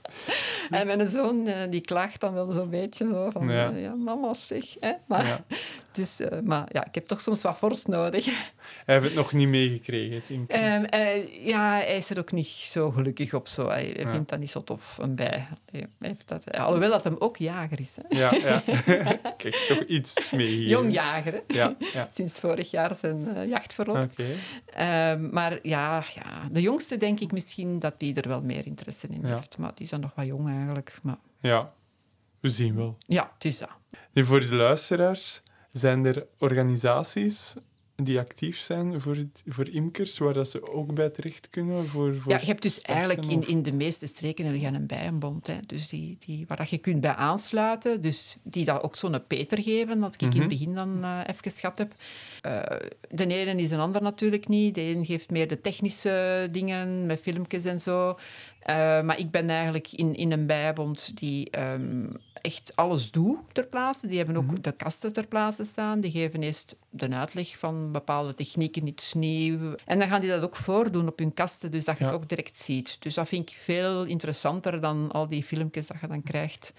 en 0.71 0.87
mijn 0.87 1.09
zoon 1.09 1.47
eh, 1.47 1.71
die 1.71 1.81
klaagt 1.81 2.21
dan 2.21 2.35
wel 2.35 2.51
zo'n 2.53 2.71
beetje 2.71 3.07
zo 3.09 3.31
van, 3.31 3.49
Ja. 3.49 3.53
ja, 3.69 3.77
ja 3.77 3.95
mama 3.95 4.35
zeg. 4.35 4.65
Hè? 4.81 4.93
Maar, 5.07 5.27
Ja. 5.27 5.41
dus, 5.99 6.21
eh, 6.21 6.41
maar 6.41 6.69
ja, 6.73 6.87
ik 6.87 6.95
heb 6.95 7.07
toch 7.07 7.21
soms 7.21 7.43
wat 7.43 7.57
fors 7.57 7.85
nodig. 7.85 8.25
Hij 8.87 8.95
heeft 8.95 9.05
het 9.07 9.15
nog 9.15 9.33
niet 9.33 9.49
meegekregen, 9.49 10.23
imkeren. 10.35 10.91
Ehm, 10.91 11.03
eh, 11.03 11.47
ja, 11.47 11.71
hij 11.73 11.97
is 11.97 12.11
er 12.11 12.19
ook 12.19 12.33
niet 12.33 12.47
zo 12.47 12.91
gelukkig 12.91 13.35
op. 13.35 13.49
Zo. 13.49 13.69
Hij, 13.69 13.85
hij 13.95 14.05
Ja. 14.05 14.11
vindt 14.11 14.29
dat 14.29 14.39
niet 14.39 14.51
zo 14.51 14.65
tof, 14.65 14.99
een 15.01 15.15
bij. 15.15 15.47
Hij 15.71 15.87
heeft 15.99 16.29
dat, 16.29 16.53
alhoewel 16.59 16.91
dat 16.91 17.05
hem 17.05 17.17
ook 17.19 17.37
jager 17.37 17.81
is. 17.81 17.91
Hè? 17.97 18.19
Ja, 18.19 18.33
ja. 18.35 18.63
Kijk, 19.37 19.55
toch 19.69 19.83
iets 19.85 20.31
mee. 20.31 20.67
Jong 20.67 20.93
jager, 20.93 21.33
hè? 21.33 21.41
Ja, 21.47 21.77
ja. 21.93 22.09
sinds 22.13 22.39
vorig 22.41 22.71
jaar 22.71 22.95
zijn 22.95 23.37
eh, 23.37 23.49
jachtverlof. 23.49 23.99
Oké. 23.99 24.27
Ehm, 24.75 25.29
maar 25.31 25.59
ja, 25.63 26.05
ja, 26.15 26.49
de 26.51 26.61
jongste 26.61 26.97
denk 26.97 27.21
ik 27.21 27.33
misschien 27.33 27.79
dat 27.79 28.01
die 28.01 28.15
er 28.15 28.29
wel 28.29 28.43
meer 28.43 28.67
interesse 28.67 29.07
in 29.07 29.21
Ja. 29.21 29.35
heeft. 29.35 29.59
Maar 29.59 29.73
die 29.75 29.85
is 29.85 29.91
dan 29.91 30.01
nog 30.01 30.15
wat 30.15 30.27
jong 30.27 30.49
eigenlijk. 30.49 30.93
Maar 31.03 31.19
Ja, 31.41 31.73
we 32.41 32.49
zien 32.49 32.77
wel. 32.77 32.97
ja, 33.07 33.31
het 33.35 33.45
is 33.45 33.59
dat. 33.59 33.69
Voor 34.27 34.41
de 34.41 34.55
luisteraars, 34.55 35.43
zijn 35.79 36.05
er 36.07 36.27
organisaties 36.39 37.57
die 38.03 38.19
actief 38.19 38.61
zijn 38.61 39.01
voor, 39.01 39.15
het, 39.17 39.43
voor 39.47 39.69
imkers, 39.69 40.19
waar 40.19 40.33
dat 40.33 40.49
ze 40.49 40.73
ook 40.73 40.95
bij 40.95 41.09
terecht 41.11 41.51
kunnen? 41.51 41.87
Voor, 41.89 42.15
voor 42.17 42.33
Ja, 42.33 42.39
je 42.41 42.47
hebt 42.47 42.63
dus 42.63 42.81
eigenlijk 42.83 43.25
in, 43.27 43.39
of- 43.39 43.47
in 43.47 43.63
de 43.63 43.73
meeste 43.73 44.07
streken 44.07 44.45
heb 44.45 44.55
je 44.55 44.67
een 44.67 44.87
bijenbond. 44.87 45.47
Hè. 45.47 45.57
Dus 45.67 45.89
die, 45.89 46.17
die, 46.27 46.45
waar 46.47 46.57
dat 46.57 46.71
je 46.71 46.79
kunt 46.79 47.01
bij 47.01 47.15
aansluiten. 47.15 48.01
Dus 48.01 48.37
die 48.43 48.65
dat 48.65 48.83
ook 48.83 48.97
zo'n 48.97 49.27
peter 49.27 49.63
geven, 49.63 50.03
als 50.03 50.15
ik 50.15 50.23
in 50.23 50.29
Mhm. 50.29 50.39
het 50.39 50.49
begin 50.49 50.75
dan 50.75 51.05
eh, 51.05 51.21
even 51.27 51.43
geschat 51.43 51.79
heb. 51.79 51.95
Eh, 52.41 52.63
de 53.11 53.27
ene 53.27 53.61
is 53.63 53.71
een 53.71 53.79
ander 53.81 54.03
natuurlijk 54.03 54.49
niet. 54.49 54.75
De 54.75 54.81
een 54.81 55.05
geeft 55.05 55.31
meer 55.31 55.49
de 55.49 55.61
technische 55.61 56.49
dingen, 56.53 57.07
met 57.07 57.21
filmpjes 57.21 57.65
en 57.65 57.81
zo. 57.81 58.19
Eh, 58.61 58.75
maar 59.03 59.19
ik 59.19 59.31
ben 59.31 59.51
eigenlijk 59.51 59.93
in, 59.93 60.15
in 60.15 60.33
een 60.33 60.47
bijenbond 60.47 61.17
die 61.17 61.51
ehm, 61.51 62.07
echt 62.41 62.73
alles 62.75 63.11
doet 63.11 63.39
ter 63.53 63.67
plaatse. 63.67 64.07
Die 64.07 64.17
hebben 64.17 64.37
ook 64.37 64.51
Mhm. 64.51 64.61
de 64.61 64.73
kasten 64.73 65.13
ter 65.13 65.27
plaatse 65.27 65.65
staan. 65.65 66.01
Die 66.01 66.11
geven 66.11 66.43
eerst 66.43 66.77
de 66.91 67.09
uitleg 67.15 67.59
van 67.59 67.88
bepaalde 67.93 68.35
technieken, 68.35 68.87
iets 68.87 69.15
nieuws. 69.15 69.75
En 69.85 69.99
dan 69.99 70.09
gaan 70.09 70.21
die 70.21 70.31
dat 70.31 70.43
ook 70.43 70.57
voordoen 70.57 71.09
op 71.09 71.19
hun 71.19 71.35
kasten, 71.35 71.71
dus 71.71 71.85
dat 71.85 71.99
je 71.99 72.05
Ja. 72.05 72.11
het 72.11 72.21
ook 72.21 72.29
direct 72.29 72.57
ziet. 72.59 72.97
Dus 73.01 73.15
dat 73.15 73.29
vind 73.29 73.51
ik 73.51 73.57
veel 73.57 74.05
interessanter 74.05 74.81
dan 74.81 75.13
al 75.13 75.27
die 75.27 75.45
filmpjes 75.45 75.87
dat 75.87 75.97
je 76.01 76.07
dan 76.07 76.23
krijgt. 76.23 76.73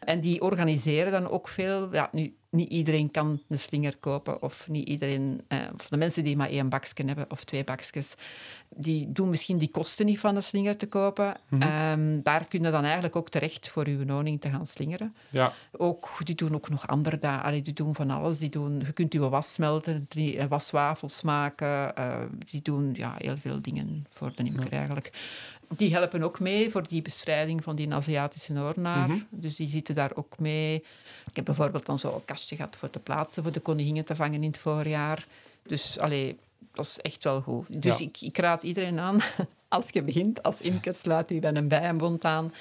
En 0.00 0.20
die 0.20 0.40
organiseren 0.42 1.12
dan 1.12 1.28
ook 1.28 1.48
veel. 1.48 1.88
Ja, 1.92 2.08
nu, 2.12 2.34
niet 2.50 2.70
iedereen 2.70 3.10
kan 3.10 3.40
een 3.48 3.58
slinger 3.58 3.96
kopen, 3.96 4.42
of 4.42 4.68
niet 4.68 4.88
iedereen, 4.88 5.40
eh, 5.48 5.58
of 5.74 5.88
de 5.88 5.96
mensen 5.96 6.24
die 6.24 6.36
maar 6.36 6.48
één 6.48 6.68
bakje 6.68 7.04
hebben 7.04 7.30
of 7.30 7.44
twee 7.44 7.64
bakjes, 7.64 8.14
die 8.68 9.12
doen 9.12 9.28
misschien 9.28 9.58
die 9.58 9.70
kosten 9.70 10.06
niet 10.06 10.18
van 10.18 10.36
een 10.36 10.42
slinger 10.42 10.76
te 10.76 10.86
kopen. 10.86 11.36
Mhm. 11.48 11.62
Ehm, 11.62 12.22
daar 12.22 12.46
kun 12.46 12.62
je 12.62 12.70
dan 12.70 12.84
eigenlijk 12.84 13.16
ook 13.16 13.28
terecht 13.28 13.68
voor 13.68 13.88
je 13.88 14.06
woning 14.06 14.40
te 14.40 14.50
gaan 14.50 14.66
slingeren. 14.66 15.14
Ja, 15.30 15.52
Ook, 15.72 16.08
die 16.24 16.34
doen 16.34 16.54
ook 16.54 16.68
nog 16.68 16.86
andere 16.86 17.18
dagen. 17.18 17.62
Die 17.62 17.72
doen 17.72 17.94
van 17.94 18.10
alles. 18.10 18.38
Die 18.38 18.50
doen, 18.50 18.78
je 18.86 18.92
kunt 18.92 19.12
je 19.12 19.28
was 19.28 19.52
smelten, 19.52 20.06
die, 20.08 20.38
eh, 20.38 20.46
waswafels 20.48 21.22
maken. 21.22 21.96
eh, 21.96 22.18
die 22.50 22.62
doen 22.62 22.94
ja, 22.94 23.14
heel 23.18 23.36
veel 23.36 23.62
dingen 23.62 24.06
voor 24.10 24.32
de 24.36 24.42
imker 24.44 24.72
eigenlijk. 24.72 25.12
Die 25.76 25.92
helpen 25.94 26.22
ook 26.22 26.40
mee 26.40 26.70
voor 26.70 26.88
die 26.88 27.02
bestrijding 27.02 27.62
van 27.62 27.76
die 27.76 27.94
Aziatische 27.94 28.58
hoornaar. 28.58 29.08
Mhm. 29.08 29.18
Dus 29.30 29.56
die 29.56 29.68
zitten 29.68 29.94
daar 29.94 30.10
ook 30.14 30.38
mee. 30.38 30.74
Ik 31.28 31.36
heb 31.36 31.44
bijvoorbeeld 31.44 31.86
dan 31.86 31.98
zo 31.98 32.14
een 32.14 32.24
kastje 32.24 32.56
gehad 32.56 32.76
voor 32.76 32.90
te 32.90 32.98
plaatsen, 32.98 33.42
voor 33.42 33.52
de 33.52 33.60
koningingen 33.60 34.04
te 34.04 34.16
vangen 34.16 34.42
in 34.42 34.48
het 34.48 34.58
voorjaar. 34.58 35.26
Dus 35.62 35.98
allee, 35.98 36.36
dat 36.72 36.84
is 36.84 36.98
echt 36.98 37.24
wel 37.24 37.40
goed. 37.40 37.66
Dus 37.82 37.98
Ja. 37.98 38.04
ik, 38.04 38.20
ik 38.20 38.38
raad 38.38 38.62
iedereen 38.62 38.98
aan, 38.98 39.20
als 39.68 39.86
je 39.90 40.02
begint 40.02 40.42
als 40.42 40.60
imker, 40.60 40.94
sluit 40.94 41.30
je 41.30 41.38
bij 41.40 41.54
een 41.54 41.68
bijenbond 41.68 42.24
aan. 42.24 42.52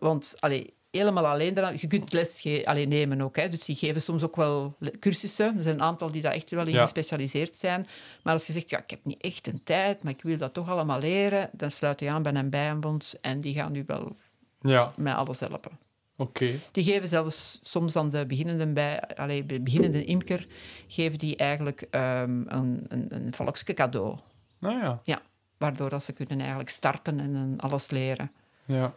Want 0.00 0.34
allee, 0.38 0.72
helemaal 0.90 1.26
alleen 1.26 1.58
eraan, 1.58 1.74
je 1.78 1.86
kunt 1.86 2.12
les 2.12 2.40
ge- 2.40 2.62
allee, 2.64 2.86
nemen 2.86 3.20
ook. 3.20 3.36
Hè. 3.36 3.48
Dus 3.48 3.64
die 3.64 3.76
geven 3.76 4.02
soms 4.02 4.22
ook 4.22 4.36
wel 4.36 4.76
cursussen. 5.00 5.56
Er 5.56 5.62
zijn 5.62 5.74
een 5.74 5.82
aantal 5.82 6.10
die 6.10 6.22
daar 6.22 6.32
echt 6.32 6.50
wel 6.50 6.66
in 6.66 6.72
Ja. 6.72 6.82
gespecialiseerd 6.82 7.56
zijn. 7.56 7.86
Maar 8.22 8.32
als 8.32 8.46
je 8.46 8.52
zegt, 8.52 8.70
ja, 8.70 8.78
ik 8.78 8.90
heb 8.90 9.04
niet 9.04 9.20
echt 9.22 9.46
een 9.46 9.60
tijd, 9.64 10.02
maar 10.02 10.12
ik 10.12 10.22
wil 10.22 10.36
dat 10.36 10.54
toch 10.54 10.68
allemaal 10.70 11.00
leren, 11.00 11.50
dan 11.52 11.70
sluit 11.70 12.00
je 12.00 12.10
aan 12.10 12.22
bij 12.22 12.34
een 12.34 12.50
bijenbond 12.50 13.14
en 13.20 13.40
die 13.40 13.54
gaan 13.54 13.74
u 13.74 13.84
wel 13.86 14.16
ja. 14.60 14.92
met 14.96 15.14
alles 15.14 15.40
helpen. 15.40 15.70
Oké. 16.16 16.50
Die 16.72 16.84
geven 16.84 17.08
zelfs 17.08 17.60
soms 17.62 17.96
aan 17.96 18.10
de 18.10 18.26
beginnende, 18.26 18.66
bij, 18.72 19.00
allee, 19.02 19.46
de 19.46 19.60
beginnende 19.60 20.04
imker 20.04 20.46
geven 20.88 21.18
die 21.18 21.36
eigenlijk 21.36 21.80
ehm, 21.90 22.42
een, 22.46 22.84
een, 22.88 23.06
een 23.14 23.32
volksje 23.32 23.74
cadeau. 23.74 24.18
Nou 24.58 24.78
ja. 24.80 25.00
Ja, 25.04 25.22
waardoor 25.58 25.88
dat 25.90 26.04
ze 26.04 26.12
kunnen 26.12 26.38
eigenlijk 26.38 26.68
starten 26.70 27.20
en 27.20 27.54
alles 27.60 27.90
leren. 27.90 28.30
Ja. 28.64 28.92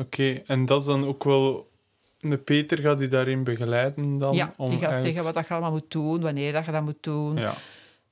Oké, 0.00 0.42
en 0.46 0.66
dat 0.66 0.80
is 0.80 0.86
dan 0.86 1.06
ook 1.06 1.24
wel... 1.24 1.68
De 2.18 2.36
Peter 2.36 2.78
gaat 2.78 3.00
u 3.00 3.06
daarin 3.06 3.44
begeleiden 3.44 4.18
dan? 4.18 4.34
ja, 4.34 4.54
om 4.56 4.70
die 4.70 4.78
gaat 4.78 5.02
zeggen 5.02 5.24
wat 5.24 5.34
dat 5.34 5.46
je 5.46 5.52
allemaal 5.52 5.70
moet 5.70 5.90
doen, 5.90 6.20
wanneer 6.20 6.52
dat 6.52 6.64
je 6.64 6.72
dat 6.72 6.82
moet 6.82 7.02
doen. 7.02 7.36
Ja. 7.36 7.54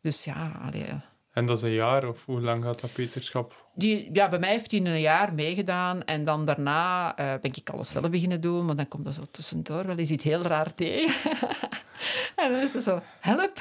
Dus 0.00 0.24
ja, 0.24 0.60
allee, 0.64 0.84
En 1.32 1.46
dat 1.46 1.56
is 1.56 1.62
een 1.62 1.70
jaar, 1.70 2.08
of 2.08 2.24
hoe 2.24 2.40
lang 2.40 2.64
gaat 2.64 2.80
dat 2.80 2.92
Peterschap? 2.92 3.66
Die, 3.74 4.08
ja, 4.12 4.28
bij 4.28 4.38
mij 4.38 4.50
heeft 4.50 4.70
hij 4.70 4.80
een 4.80 5.00
jaar 5.00 5.34
meegedaan 5.34 6.04
en 6.04 6.24
dan 6.24 6.44
daarna 6.44 7.16
eh, 7.16 7.26
ben 7.40 7.50
ik 7.54 7.70
alles 7.70 7.90
zelf 7.90 8.10
beginnen 8.10 8.40
doen, 8.40 8.66
maar 8.66 8.76
dan 8.76 8.88
komt 8.88 9.06
er 9.06 9.12
zo 9.12 9.22
tussendoor 9.30 9.86
wel 9.86 9.96
eens 9.96 10.10
iets 10.10 10.24
heel 10.24 10.42
raar 10.42 10.74
tegen. 10.74 11.38
en 12.36 12.52
dan 12.52 12.60
is 12.60 12.72
het 12.72 12.82
zo, 12.82 13.00
help, 13.20 13.60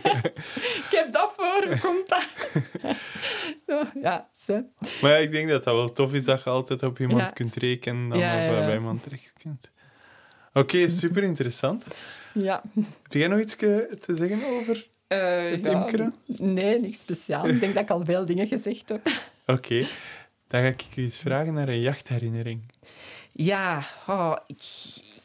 ik 0.86 0.90
heb 0.90 1.12
dat 1.12 1.32
voor, 1.36 1.66
hoe 1.66 1.78
komt 1.78 2.08
dat? 2.08 2.26
ja, 4.02 4.28
zo. 4.36 4.62
Maar 5.00 5.10
ja, 5.10 5.16
ik 5.16 5.30
denk 5.30 5.48
dat 5.48 5.64
dat 5.64 5.74
wel 5.74 5.92
tof 5.92 6.12
is 6.14 6.24
dat 6.24 6.42
je 6.44 6.50
altijd 6.50 6.82
op 6.82 6.98
iemand 7.00 7.20
Ja. 7.20 7.28
kunt 7.30 7.54
rekenen 7.54 8.08
dan 8.08 8.18
Ja, 8.18 8.34
of 8.34 8.40
ja, 8.40 8.58
eh, 8.60 8.66
bij 8.66 8.74
iemand 8.74 9.02
terecht 9.02 9.32
kunt. 9.42 9.70
Oké, 10.52 10.88
super 10.88 11.22
interessant. 11.22 11.84
ja. 12.34 12.62
Heb 13.02 13.12
jij 13.12 13.28
nog 13.28 13.40
iets 13.40 13.56
te 13.56 13.98
zeggen 14.14 14.44
over 14.44 14.86
Eh, 15.08 15.50
het 15.50 15.64
ja, 15.64 15.72
imkeren? 15.72 16.14
Nee, 16.26 16.80
niks 16.80 16.98
speciaal. 17.00 17.48
Ik 17.48 17.60
denk 17.60 17.74
dat 17.74 17.82
ik 17.82 17.90
al 17.90 18.04
veel 18.04 18.24
dingen 18.24 18.46
gezegd 18.46 18.88
heb. 18.88 19.08
Oké, 19.46 19.86
dan 20.48 20.60
ga 20.60 20.66
ik 20.66 20.84
u 20.96 21.02
eens 21.02 21.18
vragen 21.18 21.54
naar 21.54 21.68
een 21.68 21.80
jachtherinnering. 21.80 22.70
Ja, 23.32 23.82
oh, 24.06 24.36
ik, 24.46 24.62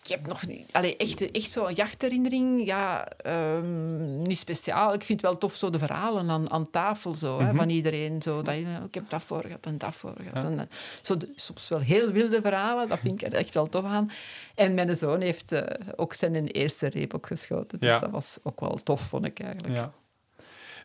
ik 0.04 0.08
heb 0.08 0.28
nog 0.28 0.46
niet... 0.48 0.70
Allee, 0.72 0.98
echt, 0.98 1.32
echt 1.32 1.52
zo'n 1.52 1.74
jachtherinnering, 1.74 2.66
ja, 2.66 3.08
ehm, 3.08 4.22
niet 4.22 4.38
speciaal. 4.38 4.94
Ik 4.94 5.04
vind 5.04 5.22
het 5.22 5.30
wel 5.30 5.40
tof, 5.40 5.56
zo 5.56 5.70
de 5.70 5.80
verhalen 5.80 6.30
aan, 6.30 6.52
aan 6.52 6.70
tafel, 6.70 7.16
zo, 7.16 7.40
hè, 7.40 7.54
van 7.54 7.70
iedereen. 7.70 8.22
Zo, 8.22 8.42
dat 8.42 8.56
je, 8.56 8.62
oh, 8.80 8.84
ik 8.86 8.94
heb 8.94 9.10
dat 9.10 9.22
voor 9.22 9.42
gehad 9.42 9.66
en 9.66 9.78
dat 9.78 9.96
voor 9.96 10.16
gehad. 10.30 10.44
En, 10.44 10.70
zo 11.02 11.18
de- 11.18 11.32
soms 11.36 11.68
wel 11.68 11.80
heel 11.80 12.12
wilde 12.12 12.42
verhalen, 12.42 12.88
dat 12.90 13.00
vind 13.00 13.22
ik 13.22 13.28
er 13.28 13.38
echt 13.40 13.54
wel 13.54 13.70
tof 13.70 13.84
aan. 13.84 14.12
En 14.56 14.74
mijn 14.74 14.96
zoon 14.98 15.22
heeft 15.22 15.52
eh, 15.52 15.62
ook 15.96 16.14
zijn 16.14 16.48
eerste 16.48 16.88
reep 16.88 17.18
geschoten. 17.22 17.80
Dus 17.80 17.90
Ja. 17.90 18.00
dat 18.00 18.10
was 18.10 18.38
ook 18.44 18.60
wel 18.60 18.80
tof, 18.84 19.02
vond 19.02 19.26
ik 19.26 19.40
eigenlijk. 19.40 19.76
Ja. 19.76 19.92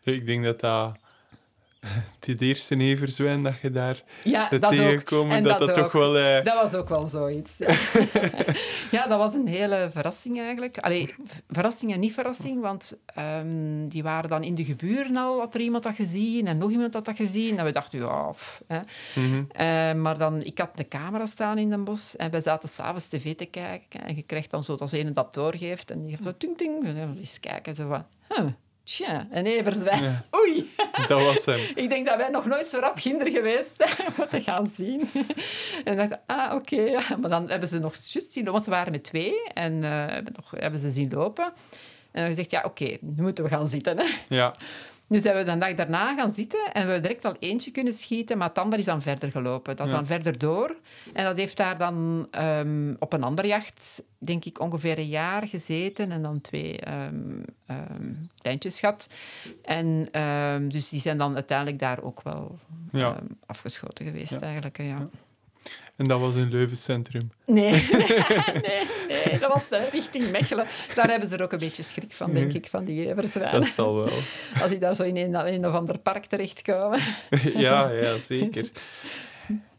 Ik 0.03 0.25
denk 0.25 0.43
dat 0.43 0.59
dat... 0.59 0.97
Het 2.25 2.41
eerste 2.41 2.75
neverzwijn 2.75 3.43
dat 3.43 3.53
je 3.61 3.69
daar 3.69 4.03
Ja, 4.23 4.49
dat 4.49 4.71
En 4.71 5.43
dat 5.43 5.59
dat, 5.59 5.67
dat 5.67 5.75
toch 5.75 5.91
wel... 5.91 6.17
eh, 6.17 6.43
Dat 6.43 6.61
was 6.61 6.73
ook 6.73 6.89
wel 6.89 7.07
zoiets. 7.07 7.57
Ja, 7.57 7.67
ja 8.97 9.07
dat 9.07 9.17
was 9.17 9.33
een 9.33 9.47
hele 9.47 9.89
verrassing 9.93 10.39
eigenlijk. 10.39 10.77
Allee, 10.77 11.15
verrassing 11.47 11.93
en 11.93 11.99
niet 11.99 12.13
verrassing, 12.13 12.61
want 12.61 12.97
ehm, 13.05 13.87
die 13.87 14.03
waren 14.03 14.29
dan 14.29 14.43
in 14.43 14.55
de 14.55 14.63
geburen 14.65 15.15
al, 15.15 15.39
had 15.39 15.53
er 15.53 15.61
iemand 15.61 15.83
dat 15.83 15.95
gezien 15.95 16.47
en 16.47 16.57
nog 16.57 16.71
iemand 16.71 16.93
had 16.93 17.05
dat 17.05 17.15
gezien. 17.15 17.59
En 17.59 17.65
we 17.65 17.71
dachten, 17.71 17.99
ja... 17.99 18.31
pff, 18.31 18.61
hè. 18.67 18.79
mhm. 19.15 19.43
Eh, 19.51 20.01
maar 20.01 20.17
dan, 20.17 20.43
ik 20.43 20.57
had 20.57 20.79
een 20.79 20.87
camera 20.87 21.25
staan 21.25 21.57
in 21.57 21.69
Den 21.69 21.83
bos 21.83 22.15
en 22.15 22.31
wij 22.31 22.41
zaten 22.41 22.69
s'avonds 22.69 23.07
tv 23.07 23.35
te 23.35 23.45
kijken. 23.45 24.03
En 24.05 24.15
je 24.15 24.21
krijgt 24.23 24.51
dan 24.51 24.63
zo 24.63 24.75
dat 24.75 24.91
ene 24.91 25.11
dat 25.11 25.33
doorgeeft 25.33 25.91
en 25.91 26.01
die 26.01 26.09
geeft 26.09 26.23
zo 26.23 26.33
ting 26.37 26.57
ting. 26.57 26.85
En 26.85 26.95
dan 26.95 27.17
eens 27.17 27.39
kijken, 27.39 27.75
zo 27.75 27.87
van... 27.87 28.05
Huh, 28.35 28.47
tja, 28.87 29.27
een 29.31 29.45
everzwijn. 29.45 30.03
Ja. 30.03 30.25
Oei. 30.39 30.71
Dat 31.07 31.21
was 31.21 31.45
hem. 31.45 31.59
Ik 31.83 31.89
denk 31.89 32.07
dat 32.07 32.17
wij 32.17 32.29
nog 32.29 32.45
nooit 32.45 32.67
zo 32.67 32.79
rap 32.79 32.95
kinder 32.95 33.31
geweest 33.31 33.75
zijn 33.75 34.07
om 34.17 34.27
te 34.27 34.41
gaan 34.41 34.67
zien. 34.67 35.09
En 35.85 35.99
ik 35.99 36.09
dacht, 36.09 36.21
ah, 36.25 36.53
oké. 36.53 36.81
ja. 36.81 37.01
Maar 37.19 37.29
dan 37.29 37.49
hebben 37.49 37.69
ze 37.69 37.79
nog 37.79 37.95
juist 37.95 38.33
zien 38.33 38.43
lopen, 38.43 38.51
want 38.51 38.63
ze 38.63 38.69
waren 38.69 38.91
met 38.91 39.03
twee. 39.03 39.43
En 39.53 39.83
eh, 39.83 39.89
hebben, 39.91 40.33
nog, 40.35 40.51
hebben 40.51 40.79
ze 40.79 40.91
zien 40.91 41.11
lopen. 41.13 41.45
En 42.11 42.21
dan 42.21 42.29
gezegd, 42.29 42.51
ja, 42.51 42.61
oké, 42.65 42.97
nu 43.01 43.21
moeten 43.21 43.43
we 43.43 43.49
gaan 43.49 43.67
zitten. 43.67 43.97
Hè. 43.97 44.05
Ja. 44.27 44.53
Dus 45.09 45.23
hebben 45.23 45.45
we 45.45 45.51
de 45.51 45.57
dag 45.57 45.73
daarna 45.73 46.15
gaan 46.15 46.31
zitten 46.31 46.59
en 46.65 46.85
we 46.85 46.91
hebben 46.91 47.01
direct 47.01 47.25
al 47.25 47.35
eentje 47.39 47.71
kunnen 47.71 47.93
schieten, 47.93 48.37
maar 48.37 48.47
het 48.47 48.57
ander 48.57 48.79
is 48.79 48.85
dan 48.85 49.01
verder 49.01 49.31
gelopen. 49.31 49.75
Dat 49.75 49.85
is 49.85 49.91
Ja. 49.91 49.97
dan 49.97 50.07
verder 50.07 50.37
door. 50.37 50.75
En 51.13 51.23
dat 51.25 51.37
heeft 51.37 51.57
daar 51.57 51.77
dan 51.77 52.27
ehm, 52.31 52.93
op 52.99 53.13
een 53.13 53.23
andere 53.23 53.47
jacht, 53.47 54.03
denk 54.17 54.45
ik, 54.45 54.59
ongeveer 54.59 54.97
een 54.97 55.07
jaar 55.07 55.47
gezeten 55.47 56.11
en 56.11 56.21
dan 56.21 56.41
twee 56.41 56.79
ehm 56.79 57.41
ehm, 57.65 58.13
kleintjes 58.41 58.79
gehad. 58.79 59.07
En 59.63 60.09
dus 60.69 60.89
die 60.89 61.01
zijn 61.01 61.17
dan 61.17 61.33
uiteindelijk 61.35 61.79
daar 61.79 62.01
ook 62.03 62.21
wel 62.23 62.57
Ja. 62.91 63.15
afgeschoten 63.45 64.05
geweest, 64.05 64.31
Ja. 64.31 64.39
eigenlijk. 64.39 64.77
Ja. 64.81 65.07
En 65.95 66.05
dat 66.05 66.19
was 66.19 66.35
in 66.35 66.49
Leuven 66.49 66.77
Centrum. 66.77 67.31
Nee. 67.45 67.71
nee, 68.67 68.81
nee, 69.29 69.39
dat 69.45 69.53
was 69.53 69.69
de 69.69 69.87
richting 69.91 70.31
Mechelen. 70.31 70.65
Daar 70.95 71.09
hebben 71.09 71.29
ze 71.29 71.35
er 71.37 71.43
ook 71.43 71.51
een 71.51 71.59
beetje 71.59 71.83
schrik 71.83 72.13
van, 72.13 72.33
denk 72.33 72.53
ik, 72.53 72.65
van 72.67 72.83
die 72.85 73.07
everzwijnen. 73.09 73.61
Dat 73.61 73.69
zal 73.69 73.95
wel. 73.95 74.09
Als 74.61 74.69
die 74.69 74.79
daar 74.79 74.95
zo 74.95 75.03
in 75.03 75.17
een, 75.17 75.45
in 75.47 75.53
een 75.53 75.67
of 75.67 75.73
ander 75.75 75.97
park 75.97 76.25
terechtkomen. 76.25 76.99
ja, 77.67 77.89
ja, 77.89 78.17
zeker. 78.25 78.69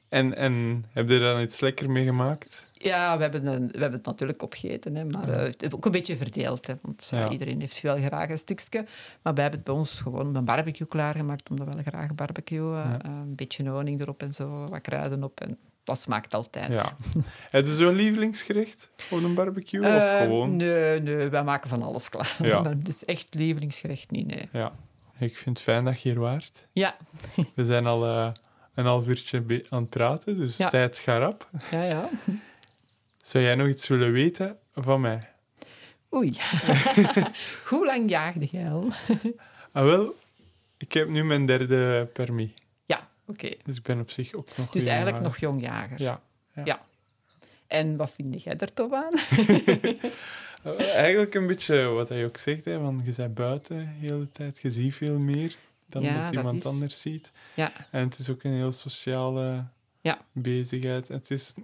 En, 0.08 0.37
en 0.37 0.84
heb 0.92 1.08
je 1.08 1.18
daar 1.18 1.32
dan 1.32 1.42
iets 1.42 1.61
lekker 1.61 1.90
mee 1.90 2.04
gemaakt? 2.04 2.66
Ja, 2.72 3.16
we 3.16 3.22
hebben, 3.22 3.46
een, 3.46 3.66
we 3.72 3.78
hebben 3.78 3.92
het 3.98 4.04
natuurlijk 4.06 4.42
opgegeten, 4.42 4.94
hè, 4.96 5.04
maar 5.04 5.28
eh, 5.28 5.52
ook 5.70 5.84
een 5.84 5.90
beetje 5.90 6.16
verdeeld. 6.16 6.66
Hè, 6.66 6.74
want 6.82 7.08
eh, 7.12 7.18
Ja. 7.20 7.30
iedereen 7.30 7.61
heeft 7.61 7.80
wel 7.80 7.96
graag 7.96 8.28
een 8.30 8.38
stukje. 8.38 8.84
Maar 9.22 9.34
wij 9.34 9.42
hebben 9.42 9.61
het 9.61 9.64
bij 9.64 9.74
ons 9.78 10.00
gewoon 10.00 10.34
een 10.34 10.44
barbecue 10.44 10.87
klaargemaakt, 10.88 11.50
omdat 11.50 11.66
we 11.68 11.72
wel 11.74 11.82
graag 11.87 12.14
barbecue. 12.14 12.58
eh, 12.76 12.84
Ja. 12.84 12.98
eh, 13.04 13.11
een 13.11 13.34
beetje 13.34 13.68
honing 13.68 14.00
erop 14.00 14.22
en 14.22 14.34
zo, 14.34 14.66
wat 14.68 14.80
kruiden 14.80 15.24
op. 15.24 15.40
En 15.40 15.58
dat 15.88 16.01
smaakt 16.01 16.35
altijd. 16.35 16.74
Ja. 16.74 16.96
Heb 17.51 17.66
je 17.66 17.74
zo'n 17.74 17.94
lievelingsgerecht 17.94 18.88
op 19.11 19.22
een 19.22 19.35
barbecue? 19.35 19.81
Of 19.96 20.18
gewoon? 20.22 20.57
Nee, 20.57 21.01
nee, 21.01 21.29
wij 21.29 21.44
maken 21.44 21.68
van 21.68 21.83
alles 21.83 22.09
klaar. 22.09 22.37
Ja. 22.42 22.61
Dus 22.77 23.05
echt 23.05 23.35
lievelingsgerecht 23.35 24.11
niet, 24.11 24.27
nee. 24.27 24.48
Ja. 24.53 24.72
Ik 25.18 25.37
vind 25.38 25.57
het 25.57 25.64
fijn 25.66 25.85
dat 25.85 26.01
je 26.01 26.09
hier 26.09 26.18
waart. 26.20 26.66
Ja, 26.72 26.96
We 27.55 27.64
zijn 27.64 27.87
al 27.87 28.05
eh, 28.05 28.31
een 28.74 28.85
half 28.85 29.07
uurtje 29.07 29.64
aan 29.68 29.81
het 29.81 29.90
praten, 29.90 30.37
dus 30.37 30.57
Ja. 30.57 30.68
tijd 30.68 30.98
gaat 30.98 31.20
rap. 31.20 31.48
ja, 31.70 31.83
ja. 31.83 32.09
Zou 33.16 33.44
jij 33.44 33.55
nog 33.55 33.68
iets 33.68 33.87
willen 33.88 34.12
weten 34.12 34.57
van 34.74 35.01
mij? 35.01 35.29
Oei. 36.14 36.33
Hoe 37.68 37.87
lang 37.87 38.11
jaagde 38.11 38.44
jij 38.51 38.70
al? 38.70 38.88
Ah, 39.72 39.85
wel, 39.85 40.14
ik 40.77 40.92
heb 40.92 41.09
nu 41.09 41.24
mijn 41.24 41.46
derde 41.46 42.09
permis. 42.12 42.51
Ja, 43.28 43.32
oké. 43.48 43.54
Dus 43.64 43.76
ik 43.76 43.82
ben 43.82 44.00
op 44.00 44.10
zich 44.10 44.34
ook 44.34 44.48
nog 44.56 44.70
Dus 44.70 44.84
eigenlijk 44.84 45.16
een- 45.16 45.22
nog 45.22 45.36
jong 45.38 45.60
jager. 45.60 46.00
Ja. 46.64 46.80
En 47.66 47.96
wat 47.96 48.10
vind 48.10 48.42
jij 48.42 48.56
er 48.56 48.72
toch 48.72 48.92
aan? 48.92 49.12
Eh, 50.62 50.94
Eigenlijk 50.94 51.34
een 51.34 51.46
beetje 51.46 51.82
wat 51.82 52.08
hij 52.08 52.24
ook 52.24 52.36
zegt, 52.36 52.64
hè, 52.64 52.78
van 52.80 53.00
je 53.04 53.12
bent 53.16 53.34
buiten 53.34 53.76
de 53.78 53.84
hele 54.06 54.28
tijd, 54.30 54.58
je 54.62 54.70
ziet 54.70 54.94
veel 54.94 55.18
meer 55.18 55.56
dan 55.86 56.02
Ja, 56.02 56.24
dat 56.24 56.34
iemand 56.34 56.66
anders 56.66 57.00
ziet. 57.00 57.30
Ja. 57.54 57.72
En 57.90 58.04
het 58.08 58.18
is 58.18 58.28
ook 58.30 58.42
een 58.42 58.52
heel 58.52 58.72
sociale 58.72 59.64
Ja. 60.00 60.18
bezigheid. 60.32 61.08
Het 61.08 61.30
is 61.30 61.54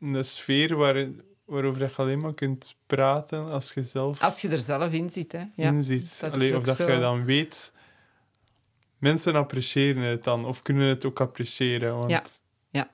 een 0.00 0.24
sfeer 0.24 0.76
waar, 0.76 1.06
waarover 1.44 1.82
je 1.82 1.90
alleen 1.96 2.18
maar 2.18 2.34
kunt 2.34 2.74
praten 2.86 3.50
als 3.50 3.72
je 3.72 3.84
zelf 3.84 4.22
Als 4.22 4.40
je 4.40 4.48
er 4.48 4.58
zelf 4.58 4.92
in 4.92 5.10
zit, 5.10 5.32
hè. 5.32 5.44
Ja. 5.56 5.68
Allee, 6.30 6.52
ook 6.54 6.58
of 6.60 6.64
dat 6.66 6.76
zo. 6.76 6.90
je 6.90 6.98
dan 7.00 7.24
weet... 7.24 7.72
Mensen 9.02 9.34
appreciëren 9.36 10.02
het 10.02 10.24
dan, 10.24 10.44
of 10.44 10.62
kunnen 10.62 10.88
het 10.88 11.04
ook 11.04 11.20
appreciëren. 11.20 11.96
Want, 11.98 12.10
Ja. 12.10 12.22
Ja. 12.70 12.90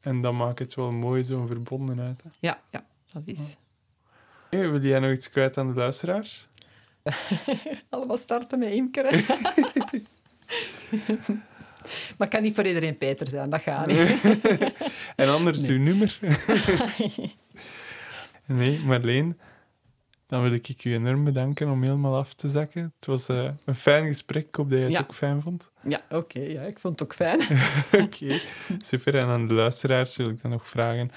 En 0.00 0.20
dat 0.20 0.32
maakt 0.32 0.58
het 0.58 0.74
wel 0.74 0.90
mooi, 0.92 1.24
zo'n 1.24 1.46
verbondenheid. 1.46 2.22
Hè. 2.22 2.28
Ja, 2.38 2.60
ja, 2.70 2.84
dat 3.12 3.22
is. 3.24 3.40
Hey, 4.50 4.70
wil 4.70 4.80
jij 4.82 4.98
nog 4.98 5.12
iets 5.12 5.30
kwijt 5.30 5.56
aan 5.58 5.66
de 5.72 5.74
luisteraars? 5.78 6.48
Allemaal 7.90 8.18
starten 8.18 8.58
met 8.58 8.72
imkeren. 8.72 9.24
maar 12.18 12.26
ik 12.26 12.30
kan 12.30 12.42
niet 12.42 12.54
voor 12.54 12.66
iedereen 12.66 12.98
Peter 12.98 13.28
zijn, 13.28 13.50
dat 13.50 13.60
gaat 13.60 13.86
niet. 13.86 14.20
En 15.16 15.28
anders 15.28 15.60
Nee. 15.60 15.70
uw 15.70 15.78
nummer? 15.82 16.18
Nee, 18.46 18.78
Marleen, 18.84 19.38
dan 20.30 20.42
wil 20.42 20.52
ik 20.52 20.84
u 20.84 20.94
enorm 20.94 21.24
bedanken 21.24 21.68
om 21.68 21.82
helemaal 21.82 22.16
af 22.16 22.34
te 22.34 22.48
zakken. 22.48 22.92
Het 22.96 23.06
was 23.06 23.28
eh, 23.28 23.50
een 23.64 23.74
fijn 23.74 24.06
gesprek. 24.06 24.46
Ik 24.46 24.54
hoop 24.54 24.70
dat 24.70 24.78
jij 24.78 24.86
het 24.88 24.96
Ja. 24.96 25.00
ook 25.00 25.14
fijn 25.14 25.42
vond. 25.42 25.70
ja, 25.82 26.00
oké, 26.10 26.40
ja, 26.40 26.60
ik 26.62 26.78
vond 26.78 26.98
het 27.00 27.08
ook 27.08 27.14
fijn. 27.14 27.40
Oké, 28.04 28.40
super. 28.84 29.14
En 29.16 29.26
aan 29.26 29.48
de 29.48 29.54
luisteraars 29.54 30.16
wil 30.16 30.28
ik 30.28 30.42
dan 30.42 30.50
nog 30.50 30.68
vragen. 30.68 31.10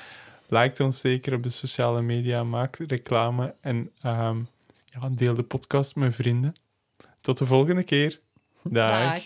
Like 0.47 0.83
ons 0.83 0.99
zeker 0.99 1.33
op 1.33 1.43
de 1.43 1.49
sociale 1.49 2.01
media, 2.01 2.43
maak 2.43 2.75
reclame 2.77 3.55
en 3.61 3.91
ehm, 4.01 4.37
ja, 4.83 5.09
deel 5.09 5.33
de 5.33 5.43
podcast 5.43 5.95
met 5.95 6.15
vrienden. 6.15 6.55
Tot 7.21 7.37
de 7.37 7.45
volgende 7.45 7.83
keer. 7.83 8.19
Dag. 8.63 8.89
Dag. 9.13 9.23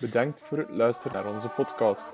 Bedankt 0.00 0.40
voor 0.42 0.58
het 0.58 0.68
luisteren 0.70 1.12
naar 1.24 1.34
onze 1.34 1.48
podcast. 1.48 2.06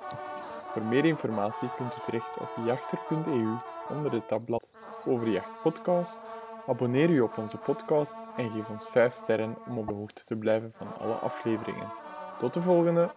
Voor 0.72 0.82
meer 0.82 1.04
informatie 1.04 1.68
kunt 1.76 1.94
u 1.94 1.98
terecht 2.04 2.38
op 2.38 2.48
jachter.eu 2.64 3.56
onder 3.88 4.12
het 4.12 4.28
tabblad 4.28 4.74
over 5.06 5.48
Podcast. 5.62 6.32
Abonneer 6.66 7.11
u 7.11 7.20
op 7.20 7.38
onze 7.38 7.56
podcast 7.56 8.16
en 8.37 8.50
geef 8.50 8.68
ons 8.68 8.88
5 8.88 9.14
sterren 9.14 9.56
om 9.68 9.78
op 9.78 9.87
de 9.87 9.94
hoogte 9.94 10.24
te 10.24 10.37
blijven 10.37 10.70
van 10.70 10.98
alle 10.98 11.14
afleveringen. 11.14 11.92
Tot 12.38 12.54
de 12.54 12.61
volgende! 12.61 13.11